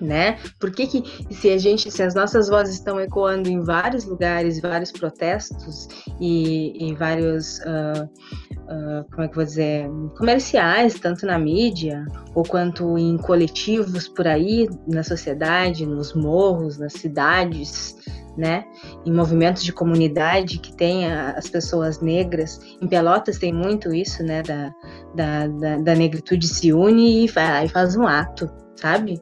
Né? 0.00 0.38
Por 0.58 0.70
que, 0.70 0.86
que 0.86 1.34
se 1.34 1.50
a 1.50 1.58
gente, 1.58 1.90
se 1.90 2.02
as 2.02 2.14
nossas 2.14 2.48
vozes 2.48 2.74
estão 2.74 3.00
ecoando 3.00 3.48
em 3.48 3.60
vários 3.60 4.04
lugares, 4.04 4.60
vários 4.60 4.90
protestos 4.90 5.88
e, 6.20 6.88
e 6.88 6.94
vários, 6.94 7.58
uh, 7.60 8.04
uh, 8.04 9.04
como 9.10 9.22
é 9.22 9.28
que 9.28 9.34
vou 9.34 9.44
dizer, 9.44 9.88
comerciais, 10.16 10.98
tanto 10.98 11.26
na 11.26 11.38
mídia 11.38 12.04
ou 12.34 12.42
quanto 12.44 12.96
em 12.96 13.16
coletivos 13.18 14.08
por 14.08 14.26
aí 14.26 14.68
na 14.86 15.02
sociedade, 15.02 15.86
nos 15.86 16.14
morros, 16.14 16.78
nas 16.78 16.92
cidades, 16.94 17.96
né? 18.36 18.64
Em 19.04 19.12
movimentos 19.12 19.62
de 19.62 19.72
comunidade 19.72 20.58
que 20.58 20.74
tem 20.74 21.10
as 21.12 21.48
pessoas 21.48 22.00
negras. 22.00 22.60
Em 22.80 22.88
Pelotas 22.88 23.38
tem 23.38 23.52
muito 23.52 23.92
isso, 23.94 24.22
né? 24.22 24.42
Da, 24.42 24.74
da, 25.14 25.46
da, 25.46 25.76
da 25.78 25.94
negritude 25.94 26.46
se 26.46 26.72
une 26.72 27.24
e 27.24 27.28
faz, 27.28 27.70
faz 27.70 27.96
um 27.96 28.06
ato, 28.06 28.50
sabe? 28.76 29.20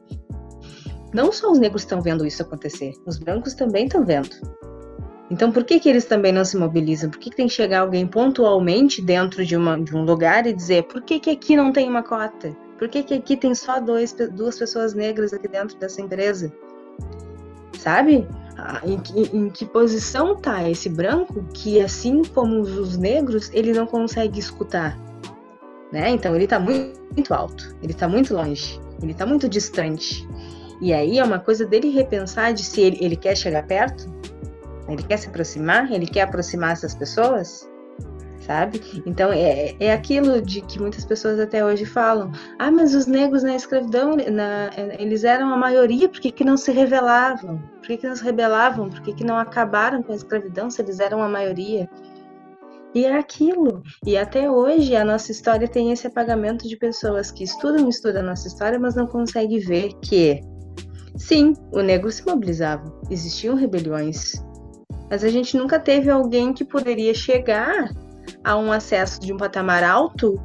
Não 1.13 1.31
só 1.31 1.51
os 1.51 1.59
negros 1.59 1.81
estão 1.81 2.01
vendo 2.01 2.25
isso 2.25 2.41
acontecer, 2.41 2.93
os 3.05 3.17
brancos 3.17 3.53
também 3.53 3.85
estão 3.85 4.05
vendo. 4.05 4.29
Então, 5.31 5.51
por 5.51 5.63
que, 5.63 5.79
que 5.79 5.87
eles 5.87 6.05
também 6.05 6.31
não 6.31 6.43
se 6.43 6.57
mobilizam? 6.57 7.09
Por 7.09 7.19
que, 7.19 7.29
que 7.29 7.35
tem 7.35 7.47
que 7.47 7.53
chegar 7.53 7.81
alguém 7.81 8.07
pontualmente 8.07 9.01
dentro 9.01 9.45
de, 9.45 9.55
uma, 9.55 9.79
de 9.79 9.95
um 9.95 10.03
lugar 10.03 10.47
e 10.47 10.53
dizer 10.53 10.83
por 10.83 11.01
que, 11.01 11.19
que 11.19 11.29
aqui 11.29 11.55
não 11.55 11.71
tem 11.71 11.87
uma 11.87 12.01
cota? 12.01 12.55
Por 12.79 12.87
que, 12.87 13.03
que 13.03 13.13
aqui 13.13 13.37
tem 13.37 13.53
só 13.53 13.79
dois, 13.79 14.15
duas 14.31 14.57
pessoas 14.57 14.93
negras 14.93 15.33
aqui 15.33 15.47
dentro 15.47 15.77
dessa 15.77 16.01
empresa? 16.01 16.51
Sabe? 17.77 18.27
Em, 18.83 19.01
em, 19.15 19.37
em 19.37 19.49
que 19.49 19.65
posição 19.65 20.33
está 20.33 20.67
esse 20.67 20.89
branco 20.89 21.45
que, 21.53 21.79
assim 21.79 22.23
como 22.23 22.61
os 22.61 22.97
negros, 22.97 23.51
ele 23.53 23.71
não 23.71 23.85
consegue 23.85 24.39
escutar? 24.39 24.97
Né? 25.91 26.09
Então, 26.09 26.35
ele 26.35 26.45
está 26.45 26.59
muito, 26.59 26.99
muito 27.13 27.33
alto, 27.33 27.75
ele 27.81 27.91
está 27.91 28.07
muito 28.07 28.33
longe, 28.33 28.79
ele 29.01 29.11
está 29.11 29.25
muito 29.25 29.47
distante. 29.47 30.27
E 30.81 30.93
aí 30.93 31.19
é 31.19 31.23
uma 31.23 31.39
coisa 31.39 31.65
dele 31.65 31.89
repensar 31.89 32.53
de 32.53 32.63
se 32.63 32.81
ele, 32.81 32.97
ele 33.01 33.15
quer 33.15 33.35
chegar 33.35 33.65
perto, 33.67 34.05
ele 34.87 35.03
quer 35.03 35.17
se 35.17 35.27
aproximar, 35.27 35.91
ele 35.91 36.07
quer 36.07 36.21
aproximar 36.21 36.71
essas 36.71 36.95
pessoas, 36.95 37.69
sabe? 38.39 38.81
Então 39.05 39.31
é, 39.31 39.75
é 39.79 39.93
aquilo 39.93 40.41
de 40.41 40.61
que 40.61 40.79
muitas 40.79 41.05
pessoas 41.05 41.39
até 41.39 41.63
hoje 41.63 41.85
falam: 41.85 42.31
ah, 42.57 42.71
mas 42.71 42.95
os 42.95 43.05
negros 43.05 43.43
na 43.43 43.55
escravidão, 43.55 44.15
na, 44.15 44.69
eles 44.97 45.23
eram 45.23 45.53
a 45.53 45.57
maioria, 45.57 46.09
por 46.09 46.19
que, 46.19 46.31
que 46.31 46.43
não 46.43 46.57
se 46.57 46.71
rebelavam? 46.71 47.57
Por 47.79 47.87
que, 47.87 47.97
que 47.97 48.07
não 48.07 48.15
se 48.15 48.23
rebelavam? 48.23 48.89
Por 48.89 49.01
que, 49.01 49.13
que 49.13 49.23
não 49.23 49.37
acabaram 49.37 50.01
com 50.01 50.13
a 50.13 50.15
escravidão 50.15 50.69
se 50.69 50.81
eles 50.81 50.99
eram 50.99 51.21
a 51.21 51.29
maioria? 51.29 51.89
E 52.93 53.05
é 53.05 53.15
aquilo. 53.15 53.83
E 54.05 54.17
até 54.17 54.49
hoje 54.49 54.95
a 54.95 55.05
nossa 55.05 55.31
história 55.31 55.67
tem 55.67 55.91
esse 55.91 56.07
apagamento 56.07 56.67
de 56.67 56.75
pessoas 56.75 57.29
que 57.29 57.43
estudam 57.43 57.87
estudam 57.87 58.21
a 58.23 58.25
nossa 58.25 58.47
história, 58.47 58.79
mas 58.79 58.95
não 58.95 59.05
conseguem 59.05 59.59
ver 59.59 59.93
que, 60.01 60.41
sim, 61.15 61.53
o 61.71 61.81
negro 61.81 62.11
se 62.11 62.25
mobilizava, 62.25 62.83
existiam 63.09 63.55
rebeliões, 63.55 64.33
mas 65.09 65.23
a 65.23 65.29
gente 65.29 65.57
nunca 65.57 65.79
teve 65.79 66.09
alguém 66.09 66.53
que 66.53 66.63
poderia 66.63 67.13
chegar 67.13 67.89
a 68.43 68.55
um 68.55 68.71
acesso 68.71 69.19
de 69.19 69.33
um 69.33 69.37
patamar 69.37 69.83
alto 69.83 70.39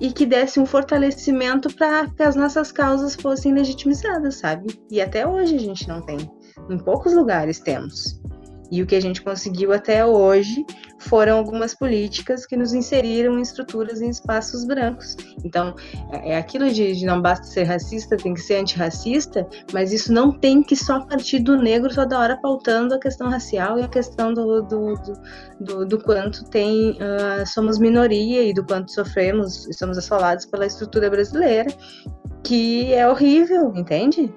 e 0.00 0.10
que 0.10 0.24
desse 0.24 0.58
um 0.58 0.64
fortalecimento 0.64 1.74
para 1.74 2.08
que 2.08 2.22
as 2.22 2.34
nossas 2.34 2.72
causas 2.72 3.14
fossem 3.14 3.52
legitimizadas, 3.52 4.36
sabe? 4.36 4.80
E 4.90 5.00
até 5.00 5.26
hoje 5.26 5.56
a 5.56 5.58
gente 5.58 5.86
não 5.86 6.00
tem. 6.00 6.18
Em 6.70 6.78
poucos 6.78 7.14
lugares 7.14 7.60
temos. 7.60 8.19
E 8.70 8.82
o 8.82 8.86
que 8.86 8.94
a 8.94 9.00
gente 9.00 9.22
conseguiu 9.22 9.72
até 9.72 10.04
hoje 10.04 10.64
foram 11.00 11.38
algumas 11.38 11.74
políticas 11.74 12.46
que 12.46 12.56
nos 12.56 12.72
inseriram 12.72 13.38
em 13.38 13.42
estruturas 13.42 14.00
em 14.00 14.10
espaços 14.10 14.64
brancos. 14.64 15.16
Então, 15.44 15.74
é, 16.12 16.32
é 16.32 16.36
aquilo 16.36 16.70
de, 16.70 16.94
de, 16.94 17.06
não 17.06 17.20
basta 17.20 17.46
ser 17.46 17.64
racista, 17.64 18.16
tem 18.16 18.34
que 18.34 18.40
ser 18.40 18.56
antirracista, 18.56 19.46
mas 19.72 19.92
isso 19.92 20.12
não 20.12 20.30
tem 20.30 20.62
que 20.62 20.76
só 20.76 21.00
partir 21.00 21.40
do 21.40 21.56
negro 21.56 21.92
toda 21.94 22.18
hora 22.18 22.36
pautando 22.40 22.94
a 22.94 23.00
questão 23.00 23.28
racial 23.28 23.78
e 23.78 23.82
a 23.82 23.88
questão 23.88 24.32
do, 24.32 24.62
do, 24.62 24.94
do, 24.94 25.12
do, 25.60 25.86
do 25.86 25.98
quanto 26.02 26.44
tem 26.44 26.92
uh, 26.92 27.46
somos 27.46 27.78
minoria 27.78 28.42
e 28.42 28.52
do 28.52 28.64
quanto 28.64 28.92
sofremos 28.92 29.66
e 29.68 29.72
somos 29.72 29.96
assolados 29.96 30.46
pela 30.46 30.66
estrutura 30.66 31.08
brasileira, 31.08 31.70
que 32.44 32.92
é 32.92 33.08
horrível, 33.08 33.72
entende? 33.74 34.32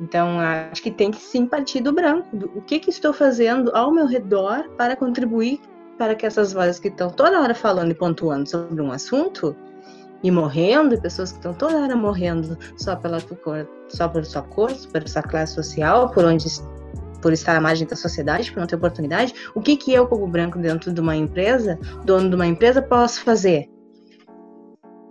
Então, 0.00 0.40
acho 0.40 0.82
que 0.82 0.90
tem 0.90 1.10
que 1.10 1.20
sim 1.20 1.46
partir 1.46 1.80
do 1.80 1.92
branco. 1.92 2.28
O 2.54 2.62
que, 2.62 2.78
que 2.78 2.90
estou 2.90 3.12
fazendo 3.12 3.70
ao 3.76 3.92
meu 3.92 4.06
redor 4.06 4.70
para 4.76 4.96
contribuir 4.96 5.60
para 5.98 6.14
que 6.14 6.24
essas 6.24 6.54
vozes 6.54 6.78
que 6.78 6.88
estão 6.88 7.10
toda 7.10 7.38
hora 7.38 7.54
falando 7.54 7.90
e 7.90 7.94
pontuando 7.94 8.48
sobre 8.48 8.80
um 8.80 8.90
assunto 8.90 9.54
e 10.22 10.30
morrendo, 10.30 10.94
e 10.94 11.00
pessoas 11.00 11.30
que 11.30 11.38
estão 11.38 11.52
toda 11.52 11.76
hora 11.76 11.94
morrendo 11.94 12.56
só 12.78 12.96
pela 12.96 13.20
cor, 13.20 13.68
só 13.88 14.08
por 14.08 14.24
sua 14.24 14.42
cor, 14.42 14.72
por 14.90 15.06
sua 15.06 15.22
classe 15.22 15.54
social, 15.54 16.10
por 16.10 16.24
onde 16.24 16.46
por 17.20 17.34
estar 17.34 17.54
à 17.54 17.60
margem 17.60 17.86
da 17.86 17.96
sociedade, 17.96 18.50
por 18.50 18.60
não 18.60 18.66
ter 18.66 18.76
oportunidade, 18.76 19.34
o 19.54 19.60
que 19.60 19.76
que 19.76 19.92
eu 19.92 20.06
como 20.06 20.26
branco 20.26 20.58
dentro 20.58 20.90
de 20.90 21.00
uma 21.02 21.14
empresa, 21.14 21.78
dono 22.02 22.30
de 22.30 22.34
uma 22.34 22.46
empresa, 22.46 22.80
posso 22.80 23.22
fazer? 23.22 23.68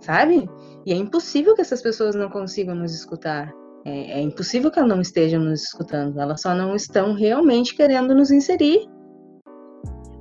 Sabe? 0.00 0.50
E 0.84 0.92
é 0.92 0.96
impossível 0.96 1.54
que 1.54 1.60
essas 1.60 1.80
pessoas 1.80 2.16
não 2.16 2.28
consigam 2.28 2.74
nos 2.74 2.92
escutar. 2.92 3.52
É, 3.84 4.18
é 4.18 4.20
impossível 4.20 4.70
que 4.70 4.78
elas 4.78 4.90
não 4.90 5.00
estejam 5.00 5.42
nos 5.42 5.64
escutando, 5.64 6.20
elas 6.20 6.40
só 6.40 6.54
não 6.54 6.74
estão 6.74 7.14
realmente 7.14 7.74
querendo 7.74 8.14
nos 8.14 8.30
inserir. 8.30 8.86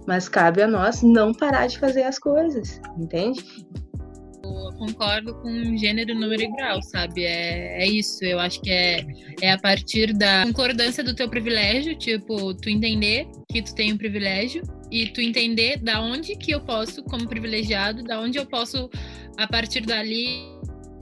Mas 0.07 0.27
cabe 0.27 0.61
a 0.61 0.67
nós 0.67 1.03
não 1.03 1.33
parar 1.33 1.67
de 1.67 1.77
fazer 1.77 2.03
as 2.03 2.17
coisas, 2.17 2.81
entende? 2.97 3.43
Eu 4.43 4.73
concordo 4.77 5.35
com 5.35 5.77
gênero, 5.77 6.15
número 6.15 6.41
e 6.41 6.51
grau, 6.55 6.81
sabe? 6.81 7.23
É, 7.23 7.83
é 7.83 7.87
isso. 7.87 8.23
Eu 8.23 8.39
acho 8.39 8.59
que 8.61 8.71
é, 8.71 9.05
é 9.41 9.51
a 9.51 9.59
partir 9.59 10.13
da 10.13 10.45
concordância 10.47 11.03
do 11.03 11.13
teu 11.13 11.29
privilégio, 11.29 11.95
tipo, 11.97 12.53
tu 12.55 12.69
entender 12.69 13.27
que 13.51 13.61
tu 13.61 13.75
tem 13.75 13.93
um 13.93 13.97
privilégio 13.97 14.63
e 14.89 15.07
tu 15.07 15.21
entender 15.21 15.77
da 15.77 16.01
onde 16.01 16.35
que 16.35 16.51
eu 16.51 16.61
posso, 16.61 17.03
como 17.03 17.27
privilegiado, 17.27 18.03
da 18.03 18.19
onde 18.19 18.39
eu 18.39 18.45
posso, 18.45 18.89
a 19.37 19.45
partir 19.45 19.81
dali, 19.81 20.39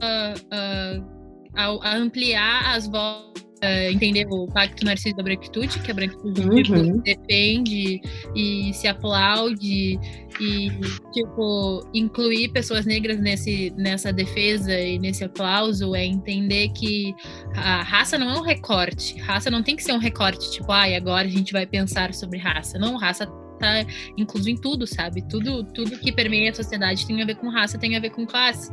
uh, 0.03 1.01
uh, 1.01 1.16
a, 1.57 1.95
ampliar 1.95 2.75
as 2.75 2.87
vozes 2.87 3.37
Uh, 3.57 3.91
entender 3.91 4.27
o 4.29 4.45
pacto 4.45 4.85
narciso 4.85 5.15
da 5.15 5.23
branquitude, 5.23 5.79
que 5.79 5.89
a 5.89 5.93
branquitude 5.95 6.41
uhum. 6.41 6.61
tipo, 6.61 7.01
defende 7.01 7.99
e 8.35 8.71
se 8.71 8.87
aplaude 8.87 9.99
e 10.39 10.69
tipo 11.11 11.81
incluir 11.91 12.49
pessoas 12.49 12.85
negras 12.85 13.19
nesse, 13.19 13.73
nessa 13.75 14.13
defesa 14.13 14.79
e 14.79 14.99
nesse 14.99 15.23
aplauso 15.23 15.95
é 15.95 16.05
entender 16.05 16.69
que 16.69 17.15
a 17.55 17.81
raça 17.81 18.15
não 18.15 18.29
é 18.29 18.37
um 18.37 18.43
recorte, 18.43 19.19
raça 19.21 19.49
não 19.49 19.63
tem 19.63 19.75
que 19.75 19.83
ser 19.83 19.93
um 19.93 19.97
recorte 19.97 20.51
tipo, 20.51 20.71
ai, 20.71 20.93
ah, 20.93 20.97
agora 20.97 21.27
a 21.27 21.31
gente 21.31 21.51
vai 21.51 21.65
pensar 21.65 22.13
sobre 22.13 22.37
raça. 22.37 22.77
Não, 22.77 22.95
raça 22.95 23.25
tá 23.57 23.83
incluso 24.15 24.51
em 24.51 24.55
tudo, 24.55 24.85
sabe? 24.85 25.27
Tudo, 25.27 25.63
tudo 25.63 25.97
que 25.97 26.11
permeia 26.11 26.51
a 26.51 26.53
sociedade 26.53 27.07
tem 27.07 27.23
a 27.23 27.25
ver 27.25 27.37
com 27.37 27.49
raça, 27.49 27.77
tem 27.79 27.97
a 27.97 27.99
ver 27.99 28.11
com 28.11 28.23
classe. 28.23 28.71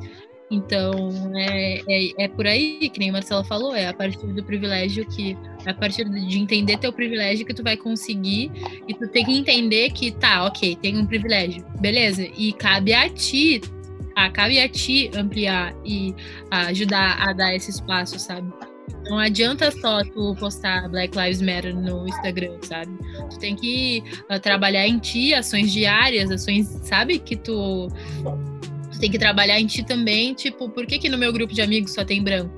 Então, 0.51 0.93
é, 1.35 1.81
é, 1.89 2.25
é, 2.25 2.29
por 2.29 2.47
aí, 2.47 2.91
que 2.91 2.99
nem 2.99 3.11
a 3.11 3.15
Marcela 3.15 3.43
falou, 3.45 3.75
é 3.75 3.89
a 3.89 3.95
partir 3.95 4.27
do 4.27 4.45
privilégio 4.45 5.07
que. 5.07 5.37
A 5.67 5.73
partir 5.73 6.09
de 6.09 6.39
entender 6.39 6.79
teu 6.79 6.93
privilégio 6.93 7.47
que 7.47 7.55
tu 7.55 7.63
vai 7.63 7.77
conseguir. 7.77 8.51
E 8.87 8.95
tu 8.95 9.09
tem 9.09 9.25
que 9.25 9.33
entender 9.33 9.91
que, 9.91 10.13
tá, 10.13 10.45
ok, 10.45 10.77
tem 10.77 10.99
um 10.99 11.07
privilégio, 11.07 11.65
beleza. 11.81 12.27
E 12.37 12.53
cabe 12.53 12.93
a 12.93 13.09
ti, 13.09 13.61
a, 14.15 14.29
cabe 14.31 14.61
a 14.61 14.69
ti 14.69 15.11
ampliar 15.17 15.75
e 15.85 16.15
ajudar 16.51 17.17
a 17.21 17.33
dar 17.33 17.55
esse 17.55 17.71
espaço, 17.71 18.19
sabe? 18.19 18.53
Não 19.09 19.19
adianta 19.19 19.71
só 19.71 20.03
tu 20.03 20.35
postar 20.39 20.89
Black 20.89 21.17
Lives 21.17 21.41
Matter 21.41 21.75
no 21.75 22.07
Instagram, 22.07 22.57
sabe? 22.63 22.93
Tu 23.31 23.39
tem 23.39 23.57
que 23.57 24.03
uh, 24.31 24.39
trabalhar 24.39 24.87
em 24.87 24.99
ti, 24.99 25.35
ações 25.35 25.73
diárias, 25.73 26.31
ações, 26.31 26.69
sabe? 26.83 27.19
Que 27.19 27.37
Tu 27.37 27.89
tem 29.05 29.11
que 29.11 29.19
trabalhar 29.19 29.61
em 29.61 29.67
ti 29.67 29.85
também, 29.85 30.33
tipo, 30.33 30.67
por 30.71 30.87
que, 30.87 30.99
que 30.99 31.11
no 31.11 31.19
meu 31.19 31.31
grupo 31.31 31.53
de 31.53 31.61
amigos 31.61 31.93
só 31.93 32.03
tem 32.07 32.25
branco? 32.25 32.55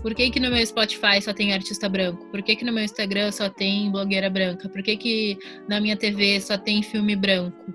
Por 0.00 0.14
que, 0.14 0.30
que 0.30 0.40
no 0.40 0.50
meu 0.50 0.64
Spotify 0.64 1.20
só 1.20 1.34
tem 1.34 1.52
artista 1.52 1.90
branco? 1.90 2.24
Por 2.30 2.40
que, 2.40 2.56
que 2.56 2.64
no 2.64 2.72
meu 2.72 2.82
Instagram 2.82 3.30
só 3.30 3.50
tem 3.50 3.90
blogueira 3.90 4.30
branca? 4.30 4.66
Por 4.66 4.82
que, 4.82 4.96
que 4.96 5.38
na 5.68 5.78
minha 5.78 5.94
TV 5.94 6.40
só 6.40 6.56
tem 6.56 6.82
filme 6.82 7.14
branco? 7.14 7.70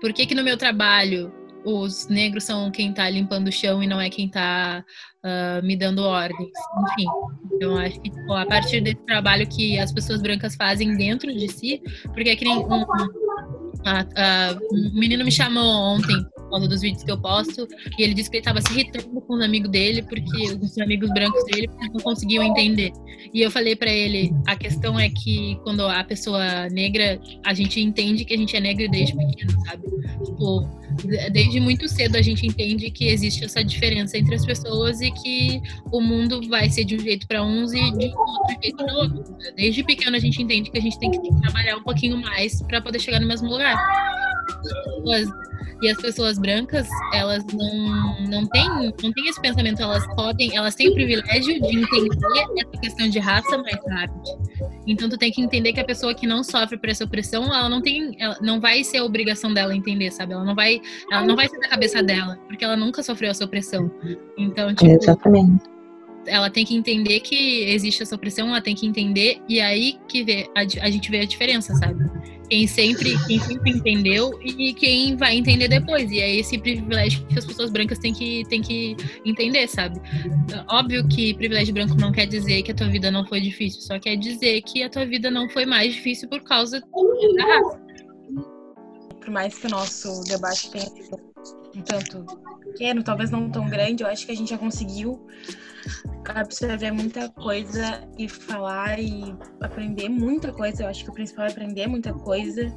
Por 0.00 0.12
que, 0.12 0.26
que 0.26 0.34
no 0.34 0.44
meu 0.44 0.56
trabalho 0.56 1.32
os 1.64 2.06
negros 2.06 2.44
são 2.44 2.70
quem 2.70 2.92
tá 2.92 3.10
limpando 3.10 3.48
o 3.48 3.52
chão 3.52 3.82
e 3.82 3.86
não 3.88 4.00
é 4.00 4.08
quem 4.08 4.28
tá 4.28 4.84
uh, 5.24 5.66
me 5.66 5.74
dando 5.74 6.04
ordens? 6.04 6.52
Enfim, 6.92 7.06
então 7.52 7.76
acho 7.78 8.00
que 8.00 8.10
tipo, 8.10 8.32
a 8.32 8.46
partir 8.46 8.80
desse 8.80 9.04
trabalho 9.06 9.44
que 9.48 9.76
as 9.80 9.90
pessoas 9.90 10.22
brancas 10.22 10.54
fazem 10.54 10.96
dentro 10.96 11.32
de 11.32 11.48
si, 11.50 11.82
porque 12.12 12.30
é 12.30 12.36
que 12.36 12.44
nem 12.44 12.58
um, 12.58 12.84
um 14.72 15.00
menino 15.00 15.24
me 15.24 15.32
chamou 15.32 15.96
ontem 15.96 16.14
causa 16.50 16.68
dos 16.68 16.80
vídeos 16.80 17.02
que 17.02 17.10
eu 17.10 17.18
posto. 17.18 17.66
E 17.98 18.02
ele 18.02 18.14
disse 18.14 18.30
que 18.30 18.36
ele 18.36 18.42
estava 18.42 18.60
se 18.60 18.72
irritando 18.72 19.20
com 19.20 19.34
os 19.34 19.42
amigos 19.42 19.70
dele, 19.70 20.02
porque 20.02 20.52
os 20.60 20.78
amigos 20.78 21.10
brancos 21.12 21.44
dele 21.44 21.68
não 21.92 22.00
conseguiam 22.00 22.44
entender. 22.44 22.92
E 23.32 23.40
eu 23.40 23.50
falei 23.50 23.76
para 23.76 23.90
ele: 23.90 24.32
a 24.46 24.56
questão 24.56 24.98
é 24.98 25.08
que 25.08 25.58
quando 25.62 25.86
a 25.86 26.02
pessoa 26.04 26.68
negra, 26.70 27.20
a 27.44 27.54
gente 27.54 27.80
entende 27.80 28.24
que 28.24 28.34
a 28.34 28.36
gente 28.36 28.56
é 28.56 28.60
negro 28.60 28.90
desde 28.90 29.16
pequeno, 29.16 29.52
sabe? 29.66 29.82
Tipo, 30.24 30.68
desde 31.32 31.60
muito 31.60 31.88
cedo 31.88 32.16
a 32.16 32.22
gente 32.22 32.46
entende 32.46 32.90
que 32.90 33.06
existe 33.06 33.44
essa 33.44 33.64
diferença 33.64 34.16
entre 34.16 34.34
as 34.34 34.44
pessoas 34.44 35.00
e 35.00 35.10
que 35.10 35.60
o 35.92 36.00
mundo 36.00 36.40
vai 36.48 36.70
ser 36.70 36.84
de 36.84 36.96
um 36.96 36.98
jeito 36.98 37.26
para 37.26 37.42
uns 37.42 37.72
e 37.72 37.90
de 37.92 38.06
outro 38.06 38.62
jeito 38.62 38.76
para 38.76 38.94
outros. 38.94 39.30
Desde 39.56 39.82
pequeno 39.82 40.16
a 40.16 40.20
gente 40.20 40.40
entende 40.42 40.70
que 40.70 40.78
a 40.78 40.80
gente 40.80 40.98
tem 40.98 41.10
que 41.10 41.18
trabalhar 41.40 41.76
um 41.76 41.82
pouquinho 41.82 42.16
mais 42.16 42.62
para 42.62 42.80
poder 42.80 43.00
chegar 43.00 43.20
no 43.20 43.26
mesmo 43.26 43.48
lugar. 43.48 43.76
As 45.12 45.28
e 45.84 45.90
as 45.90 45.98
pessoas 45.98 46.38
brancas, 46.38 46.88
elas 47.12 47.44
não, 47.52 48.20
não 48.28 48.46
têm 48.46 48.64
não 49.02 49.12
têm 49.12 49.28
esse 49.28 49.40
pensamento, 49.40 49.82
elas 49.82 50.06
podem, 50.14 50.56
elas 50.56 50.74
têm 50.74 50.88
o 50.88 50.94
privilégio 50.94 51.60
de 51.60 51.76
entender 51.76 52.10
essa 52.58 52.80
questão 52.80 53.08
de 53.08 53.18
raça 53.18 53.58
mais 53.58 53.78
rápido. 53.88 54.22
Então 54.86 55.08
tu 55.08 55.18
tem 55.18 55.30
que 55.30 55.42
entender 55.42 55.72
que 55.72 55.80
a 55.80 55.84
pessoa 55.84 56.14
que 56.14 56.26
não 56.26 56.42
sofre 56.42 56.78
por 56.78 56.88
essa 56.88 57.04
opressão, 57.04 57.44
ela 57.44 57.68
não 57.68 57.82
tem, 57.82 58.16
ela 58.18 58.36
não 58.40 58.60
vai 58.60 58.82
ser 58.82 58.98
a 58.98 59.04
obrigação 59.04 59.52
dela 59.52 59.74
entender, 59.76 60.10
sabe? 60.10 60.32
Ela 60.32 60.44
não 60.44 60.54
vai, 60.54 60.80
ela 61.10 61.26
não 61.26 61.36
vai 61.36 61.48
ser 61.48 61.58
da 61.58 61.68
cabeça 61.68 62.02
dela, 62.02 62.38
porque 62.46 62.64
ela 62.64 62.76
nunca 62.76 63.02
sofreu 63.02 63.30
essa 63.30 63.44
opressão. 63.44 63.90
Então, 64.38 64.74
tipo, 64.74 64.90
Exatamente 64.90 65.73
ela 66.26 66.50
tem 66.50 66.64
que 66.64 66.74
entender 66.74 67.20
que 67.20 67.64
existe 67.64 68.02
essa 68.02 68.14
opressão, 68.14 68.48
ela 68.48 68.60
tem 68.60 68.74
que 68.74 68.86
entender, 68.86 69.40
e 69.48 69.60
aí 69.60 69.98
que 70.08 70.24
vê, 70.24 70.48
a, 70.54 70.60
a 70.60 70.90
gente 70.90 71.10
vê 71.10 71.20
a 71.20 71.24
diferença, 71.24 71.74
sabe? 71.74 72.04
Quem 72.48 72.66
sempre, 72.66 73.14
quem 73.26 73.40
sempre 73.40 73.70
entendeu 73.70 74.38
e 74.42 74.74
quem 74.74 75.16
vai 75.16 75.36
entender 75.36 75.66
depois. 75.66 76.10
E 76.10 76.20
é 76.20 76.36
esse 76.36 76.58
privilégio 76.58 77.26
que 77.26 77.38
as 77.38 77.44
pessoas 77.44 77.70
brancas 77.70 77.98
têm 77.98 78.12
que, 78.12 78.44
têm 78.48 78.60
que 78.60 78.96
entender, 79.24 79.66
sabe? 79.66 79.98
Óbvio 80.68 81.08
que 81.08 81.32
privilégio 81.34 81.72
branco 81.72 81.94
não 81.94 82.12
quer 82.12 82.26
dizer 82.26 82.62
que 82.62 82.70
a 82.70 82.74
tua 82.74 82.88
vida 82.88 83.10
não 83.10 83.26
foi 83.26 83.40
difícil, 83.40 83.80
só 83.80 83.98
quer 83.98 84.16
dizer 84.16 84.60
que 84.62 84.82
a 84.82 84.90
tua 84.90 85.06
vida 85.06 85.30
não 85.30 85.48
foi 85.48 85.64
mais 85.64 85.94
difícil 85.94 86.28
por 86.28 86.42
causa 86.42 86.80
da 86.80 87.44
raça. 87.44 87.80
Por 89.20 89.30
mais 89.30 89.58
que 89.58 89.66
o 89.66 89.70
nosso 89.70 90.22
debate 90.24 90.70
tenha 90.70 90.84
sido 90.84 91.18
um 91.74 91.80
tanto 91.80 92.26
pequeno, 92.62 93.02
talvez 93.02 93.30
não 93.30 93.50
tão 93.50 93.66
grande, 93.68 94.02
eu 94.02 94.08
acho 94.08 94.26
que 94.26 94.32
a 94.32 94.36
gente 94.36 94.50
já 94.50 94.58
conseguiu 94.58 95.26
absorver 96.28 96.90
muita 96.90 97.28
coisa 97.30 98.08
e 98.18 98.28
falar 98.28 98.98
e 98.98 99.36
aprender 99.60 100.08
muita 100.08 100.52
coisa. 100.52 100.84
Eu 100.84 100.88
acho 100.88 101.04
que 101.04 101.10
o 101.10 101.14
principal 101.14 101.46
é 101.46 101.50
aprender 101.50 101.86
muita 101.86 102.12
coisa. 102.12 102.72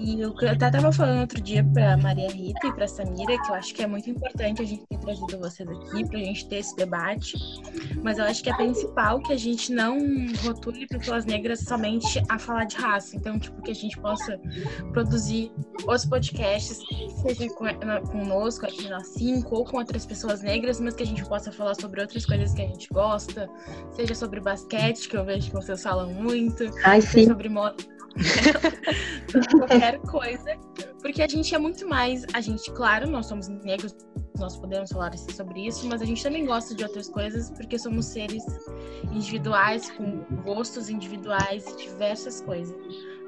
E 0.00 0.20
eu 0.20 0.34
até 0.50 0.66
estava 0.66 0.92
falando 0.92 1.20
outro 1.20 1.40
dia 1.40 1.64
para 1.72 1.96
Maria 1.96 2.28
Rita 2.28 2.66
e 2.66 2.72
para 2.72 2.88
Samira 2.88 3.40
que 3.40 3.50
eu 3.50 3.54
acho 3.54 3.74
que 3.74 3.82
é 3.82 3.86
muito 3.86 4.10
importante 4.10 4.60
a 4.60 4.64
gente 4.64 4.84
ter 4.86 4.98
trazido 4.98 5.38
vocês 5.38 5.68
aqui 5.68 6.08
para 6.08 6.18
a 6.18 6.22
gente 6.22 6.48
ter 6.48 6.56
esse 6.56 6.76
debate. 6.76 7.36
Mas 8.02 8.18
eu 8.18 8.24
acho 8.24 8.42
que 8.42 8.50
é 8.50 8.56
principal 8.56 9.20
que 9.20 9.32
a 9.32 9.36
gente 9.36 9.72
não 9.72 9.98
rotule 10.42 10.86
pessoas 10.86 11.24
negras 11.24 11.60
somente 11.60 12.22
a 12.28 12.38
falar 12.38 12.64
de 12.64 12.76
raça. 12.76 13.16
Então, 13.16 13.38
tipo, 13.38 13.62
que 13.62 13.70
a 13.70 13.74
gente 13.74 13.98
possa 14.00 14.38
produzir 14.92 15.52
outros 15.82 16.04
podcasts, 16.06 16.80
seja 17.22 17.48
conosco 18.10 18.66
aqui 18.66 18.88
na 18.88 19.02
Cinco 19.04 19.56
ou 19.56 19.64
com 19.64 19.78
outras 19.78 20.04
pessoas 20.04 20.42
negras, 20.42 20.80
mas 20.80 20.94
que 20.94 21.02
a 21.02 21.06
gente 21.06 21.24
possa 21.24 21.52
falar 21.52 21.74
sobre 21.74 22.00
outras 22.00 22.26
coisas 22.26 22.52
que 22.52 22.62
a 22.62 22.66
gente 22.66 22.88
gosta, 22.92 23.48
seja 23.92 24.14
sobre 24.14 24.40
basquete, 24.40 25.08
que 25.08 25.16
eu 25.16 25.24
vejo 25.24 25.48
que 25.48 25.54
vocês 25.54 25.82
falam 25.82 26.12
muito, 26.12 26.64
Ai, 26.84 27.00
sobre 27.00 27.48
moda 27.48 27.93
qualquer 29.58 29.98
coisa. 30.00 30.56
Porque 31.00 31.22
a 31.22 31.28
gente 31.28 31.54
é 31.54 31.58
muito 31.58 31.88
mais. 31.88 32.24
A 32.32 32.40
gente, 32.40 32.70
claro, 32.72 33.08
nós 33.08 33.26
somos 33.26 33.48
negros, 33.48 33.94
nós 34.38 34.56
podemos 34.56 34.90
falar 34.90 35.16
sobre 35.16 35.66
isso, 35.66 35.86
mas 35.88 36.00
a 36.00 36.04
gente 36.04 36.22
também 36.22 36.46
gosta 36.46 36.74
de 36.74 36.82
outras 36.82 37.08
coisas 37.08 37.50
porque 37.50 37.78
somos 37.78 38.06
seres 38.06 38.44
individuais, 39.12 39.90
com 39.90 40.24
gostos 40.42 40.88
individuais 40.88 41.66
e 41.66 41.76
diversas 41.76 42.40
coisas. 42.40 42.74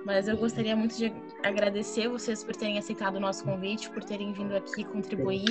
Mas 0.06 0.28
eu 0.28 0.36
gostaria 0.36 0.76
muito 0.76 0.96
de 0.96 1.12
agradecer 1.42 2.08
vocês 2.08 2.44
por 2.44 2.54
terem 2.54 2.78
aceitado 2.78 3.16
o 3.16 3.20
nosso 3.20 3.42
convite, 3.42 3.90
por 3.90 4.04
terem 4.04 4.32
vindo 4.32 4.54
aqui 4.54 4.84
contribuir 4.84 5.44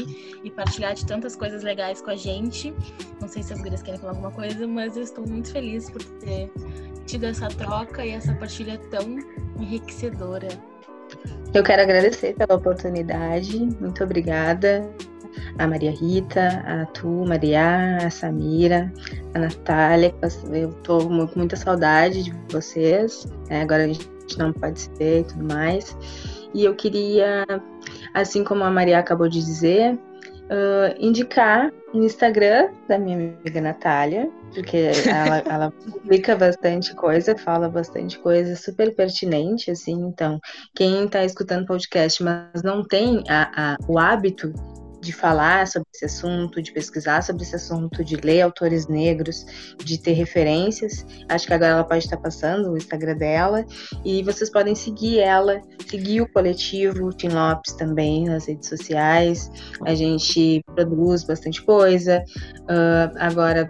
e 0.46 0.50
partilhar 0.50 0.94
de 0.96 1.06
tantas 1.06 1.36
coisas 1.36 1.62
legais 1.62 2.02
com 2.02 2.10
a 2.10 2.16
gente. 2.16 2.74
Não 3.20 3.28
sei 3.28 3.44
se 3.44 3.52
as 3.52 3.62
gurias 3.62 3.84
querem 3.84 4.00
falar 4.00 4.14
alguma 4.14 4.32
coisa, 4.32 4.66
mas 4.66 4.96
eu 4.96 5.04
estou 5.04 5.28
muito 5.28 5.52
feliz 5.52 5.90
por 5.90 6.02
ter 6.20 6.50
tido 7.06 7.26
essa 7.26 7.48
troca 7.48 8.06
e 8.06 8.12
essa 8.12 8.34
partilha 8.34 8.80
tão 8.90 9.18
enriquecedora. 9.60 10.48
Eu 11.54 11.64
quero 11.64 11.82
agradecer 11.82 12.36
pela 12.36 12.56
oportunidade, 12.56 13.58
muito 13.80 14.04
obrigada 14.04 14.90
a 15.58 15.68
Maria 15.68 15.92
Rita, 15.92 16.64
a 16.66 16.86
Tu, 16.88 17.08
Maria, 17.08 17.98
a 17.98 18.10
Samira, 18.10 18.92
a 19.34 19.40
Natália, 19.40 20.14
eu 20.52 20.74
tô 20.84 21.00
com 21.00 21.30
muita 21.36 21.56
saudade 21.56 22.24
de 22.24 22.34
vocês, 22.50 23.28
né? 23.50 23.62
agora 23.62 23.84
a 23.84 23.88
gente 23.88 24.10
não 24.38 24.52
pode 24.52 24.80
ser 24.80 25.22
e 25.22 25.24
tudo 25.24 25.46
mais. 25.46 25.96
E 26.54 26.64
eu 26.64 26.76
queria, 26.76 27.46
assim 28.14 28.44
como 28.44 28.64
a 28.64 28.72
Maria 28.72 29.00
acabou 29.00 29.28
de 29.28 29.40
dizer, 29.40 30.00
uh, 30.46 30.96
indicar 31.00 31.72
o 31.94 32.04
Instagram 32.04 32.70
da 32.88 32.98
minha 32.98 33.18
amiga 33.18 33.62
Natália, 33.62 34.30
porque 34.54 34.92
ela, 35.08 35.38
ela 35.48 35.72
publica 35.72 36.36
bastante 36.36 36.94
coisa, 36.96 37.38
fala 37.38 37.70
bastante 37.70 38.20
coisa 38.20 38.56
super 38.56 38.94
pertinente, 38.96 39.72
assim, 39.72 39.94
então, 39.94 40.40
quem 40.76 41.06
está 41.06 41.24
escutando 41.24 41.66
podcast, 41.66 42.24
mas 42.24 42.64
não 42.64 42.84
tem 42.84 43.24
a, 43.28 43.74
a, 43.74 43.78
o 43.88 43.98
hábito 43.98 44.54
de 45.06 45.14
falar 45.14 45.68
sobre 45.68 45.88
esse 45.94 46.06
assunto, 46.06 46.62
de 46.62 46.72
pesquisar 46.72 47.22
sobre 47.22 47.44
esse 47.44 47.56
assunto, 47.56 48.04
de 48.04 48.16
ler 48.16 48.42
autores 48.42 48.88
negros, 48.88 49.46
de 49.78 49.98
ter 49.98 50.14
referências. 50.14 51.06
Acho 51.30 51.48
que 51.48 51.54
agora 51.54 51.74
ela 51.74 51.84
pode 51.84 52.04
estar 52.04 52.18
passando 52.18 52.72
o 52.72 52.78
Instagram 52.78 53.16
dela 53.16 53.66
e 54.04 54.24
vocês 54.24 54.50
podem 54.50 54.74
seguir 54.74 55.20
ela, 55.20 55.62
seguir 55.88 56.22
o 56.22 56.32
coletivo 56.32 57.14
Tim 57.14 57.30
Lopes 57.30 57.74
também 57.74 58.26
nas 58.26 58.48
redes 58.48 58.68
sociais. 58.68 59.52
A 59.86 59.94
gente 59.94 60.64
produz 60.74 61.24
bastante 61.24 61.62
coisa. 61.64 62.24
Uh, 62.62 63.16
agora 63.18 63.68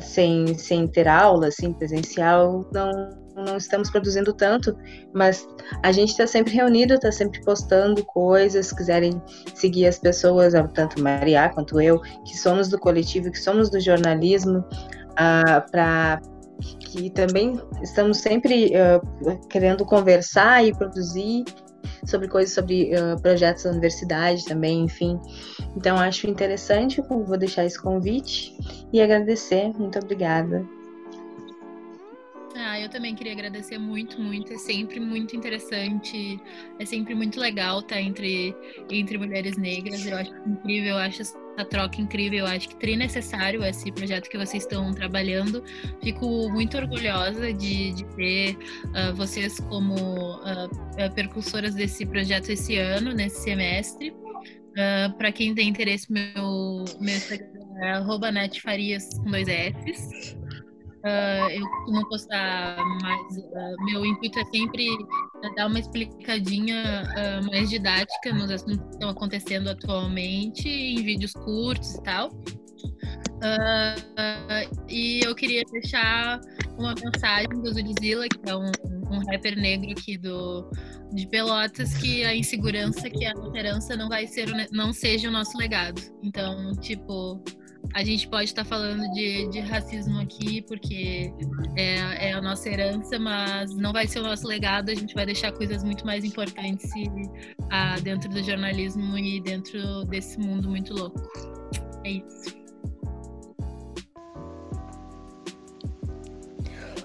sem, 0.00 0.58
sem 0.58 0.88
ter 0.88 1.06
aula, 1.06 1.48
assim, 1.48 1.72
presencial, 1.72 2.68
não 2.72 3.21
não 3.34 3.56
estamos 3.56 3.90
produzindo 3.90 4.32
tanto, 4.32 4.76
mas 5.12 5.46
a 5.82 5.92
gente 5.92 6.10
está 6.10 6.26
sempre 6.26 6.52
reunido, 6.52 6.94
está 6.94 7.10
sempre 7.10 7.40
postando 7.42 8.04
coisas, 8.04 8.66
se 8.66 8.76
quiserem 8.76 9.22
seguir 9.54 9.86
as 9.86 9.98
pessoas, 9.98 10.52
tanto 10.74 11.02
Maria 11.02 11.48
quanto 11.48 11.80
eu, 11.80 12.00
que 12.24 12.36
somos 12.36 12.68
do 12.68 12.78
coletivo, 12.78 13.30
que 13.30 13.38
somos 13.38 13.70
do 13.70 13.80
jornalismo, 13.80 14.58
uh, 14.58 15.70
para 15.70 16.20
que 16.80 17.10
também 17.10 17.60
estamos 17.82 18.18
sempre 18.18 18.72
uh, 18.76 19.48
querendo 19.48 19.84
conversar 19.84 20.64
e 20.64 20.74
produzir 20.74 21.44
sobre 22.04 22.28
coisas 22.28 22.54
sobre 22.54 22.92
uh, 22.94 23.20
projetos 23.20 23.64
da 23.64 23.70
universidade 23.70 24.44
também, 24.44 24.84
enfim. 24.84 25.18
Então 25.76 25.96
acho 25.96 26.28
interessante, 26.28 27.02
vou 27.08 27.38
deixar 27.38 27.64
esse 27.64 27.80
convite 27.80 28.56
e 28.92 29.00
agradecer. 29.00 29.72
Muito 29.78 29.98
obrigada. 29.98 30.64
Ah, 32.54 32.78
eu 32.78 32.88
também 32.88 33.14
queria 33.14 33.32
agradecer 33.32 33.78
muito, 33.78 34.20
muito. 34.20 34.52
É 34.52 34.58
sempre 34.58 35.00
muito 35.00 35.34
interessante, 35.34 36.38
é 36.78 36.84
sempre 36.84 37.14
muito 37.14 37.40
legal 37.40 37.80
estar 37.80 38.00
entre, 38.00 38.54
entre 38.90 39.16
mulheres 39.16 39.56
negras. 39.56 40.04
Eu 40.06 40.16
acho 40.16 40.32
incrível, 40.46 40.90
eu 40.90 40.98
acho 40.98 41.22
essa 41.22 41.64
troca 41.70 42.00
incrível. 42.00 42.40
Eu 42.40 42.46
acho 42.46 42.68
que 42.68 42.76
tri 42.76 42.96
necessário 42.96 43.64
esse 43.64 43.90
projeto 43.90 44.28
que 44.28 44.36
vocês 44.36 44.64
estão 44.64 44.92
trabalhando. 44.92 45.64
Fico 46.02 46.50
muito 46.50 46.76
orgulhosa 46.76 47.52
de, 47.52 47.92
de 47.92 48.04
ter 48.16 48.56
uh, 48.86 49.14
vocês 49.14 49.58
como 49.60 49.94
uh, 49.94 51.14
percursoras 51.14 51.74
desse 51.74 52.04
projeto 52.04 52.50
esse 52.50 52.76
ano, 52.76 53.12
nesse 53.12 53.42
semestre. 53.42 54.10
Uh, 54.10 55.12
para 55.18 55.30
quem 55.30 55.54
tem 55.54 55.68
interesse, 55.68 56.10
meu, 56.10 56.84
meu 57.00 57.14
Instagram 57.14 57.52
é 57.82 58.30
netfarias 58.30 59.08
com 59.18 59.30
dois. 59.30 60.36
Uh, 61.04 61.50
eu 61.50 61.68
costumo 61.68 62.08
postar 62.08 62.76
mais. 63.02 63.36
Uh, 63.36 63.84
meu 63.86 64.06
intuito 64.06 64.38
é 64.38 64.44
sempre 64.44 64.86
dar 65.56 65.66
uma 65.66 65.80
explicadinha 65.80 67.02
uh, 67.02 67.46
mais 67.50 67.68
didática 67.68 68.32
nos 68.32 68.50
assuntos 68.50 68.78
que 68.86 68.92
estão 68.92 69.08
acontecendo 69.08 69.68
atualmente, 69.68 70.68
em 70.68 71.02
vídeos 71.02 71.32
curtos 71.32 71.96
e 71.96 72.02
tal. 72.04 72.30
e 74.88 75.20
eu 75.24 75.34
queria 75.34 75.64
deixar 75.72 76.40
uma 76.78 76.94
mensagem 76.94 77.48
do 77.48 77.72
Zudzilla, 77.72 78.28
que 78.28 78.48
é 78.48 78.54
um, 78.54 78.70
um 79.10 79.18
rapper 79.28 79.56
negro 79.56 79.90
aqui 79.90 80.16
do, 80.16 80.70
de 81.12 81.26
Pelotas, 81.26 81.94
que 81.94 82.24
a 82.24 82.34
insegurança, 82.34 83.10
que 83.10 83.26
a 83.26 83.32
alterança 83.32 83.96
não 83.96 84.08
vai 84.08 84.28
ser, 84.28 84.48
não 84.70 84.92
seja 84.92 85.28
o 85.28 85.32
nosso 85.32 85.58
legado. 85.58 86.00
Então, 86.22 86.72
tipo, 86.80 87.42
a 87.94 88.02
gente 88.02 88.26
pode 88.28 88.44
estar 88.44 88.64
falando 88.64 89.02
de, 89.12 89.48
de, 89.48 89.60
racismo 89.60 90.18
aqui 90.20 90.62
porque 90.62 91.32
é, 91.76 92.30
é, 92.30 92.32
a 92.32 92.40
nossa 92.40 92.68
herança, 92.68 93.18
mas 93.18 93.74
não 93.76 93.92
vai 93.92 94.06
ser 94.06 94.20
o 94.20 94.22
nosso 94.22 94.46
legado. 94.46 94.90
A 94.90 94.94
gente 94.94 95.14
vai 95.14 95.26
deixar 95.26 95.52
coisas 95.52 95.84
muito 95.84 96.06
mais 96.06 96.24
importantes 96.24 96.90
ah, 97.70 97.96
dentro 98.00 98.30
do 98.30 98.42
jornalismo 98.42 99.18
e 99.18 99.40
dentro 99.40 100.04
desse 100.06 100.38
mundo 100.38 100.68
muito 100.68 100.94
louco. 100.94 101.20
É 102.04 102.12
isso. 102.12 102.62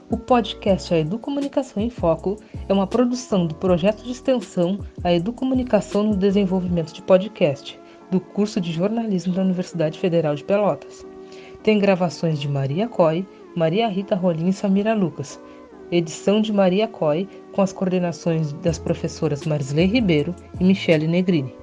O 0.09 0.17
podcast 0.17 0.93
A 0.93 0.99
Educomunicação 0.99 1.83
em 1.83 1.89
Foco 1.89 2.37
é 2.69 2.71
uma 2.71 2.87
produção 2.87 3.45
do 3.45 3.53
projeto 3.55 4.03
de 4.03 4.11
extensão 4.11 4.79
A 5.03 5.13
Educomunicação 5.13 6.03
no 6.03 6.15
Desenvolvimento 6.15 6.93
de 6.93 7.01
Podcast 7.01 7.77
do 8.09 8.19
curso 8.19 8.59
de 8.61 8.71
jornalismo 8.71 9.33
da 9.33 9.41
Universidade 9.41 9.99
Federal 9.99 10.35
de 10.35 10.43
Pelotas. 10.43 11.05
Tem 11.63 11.79
gravações 11.79 12.39
de 12.39 12.47
Maria 12.47 12.87
Coy, 12.87 13.25
Maria 13.55 13.87
Rita 13.87 14.15
Rolim 14.15 14.49
e 14.49 14.53
Samira 14.53 14.93
Lucas. 14.93 15.39
Edição 15.91 16.41
de 16.41 16.51
Maria 16.51 16.87
Coy, 16.87 17.27
com 17.53 17.61
as 17.61 17.73
coordenações 17.73 18.53
das 18.53 18.77
professoras 18.77 19.45
Marisley 19.45 19.87
Ribeiro 19.87 20.35
e 20.59 20.63
Michele 20.63 21.07
Negrini. 21.07 21.53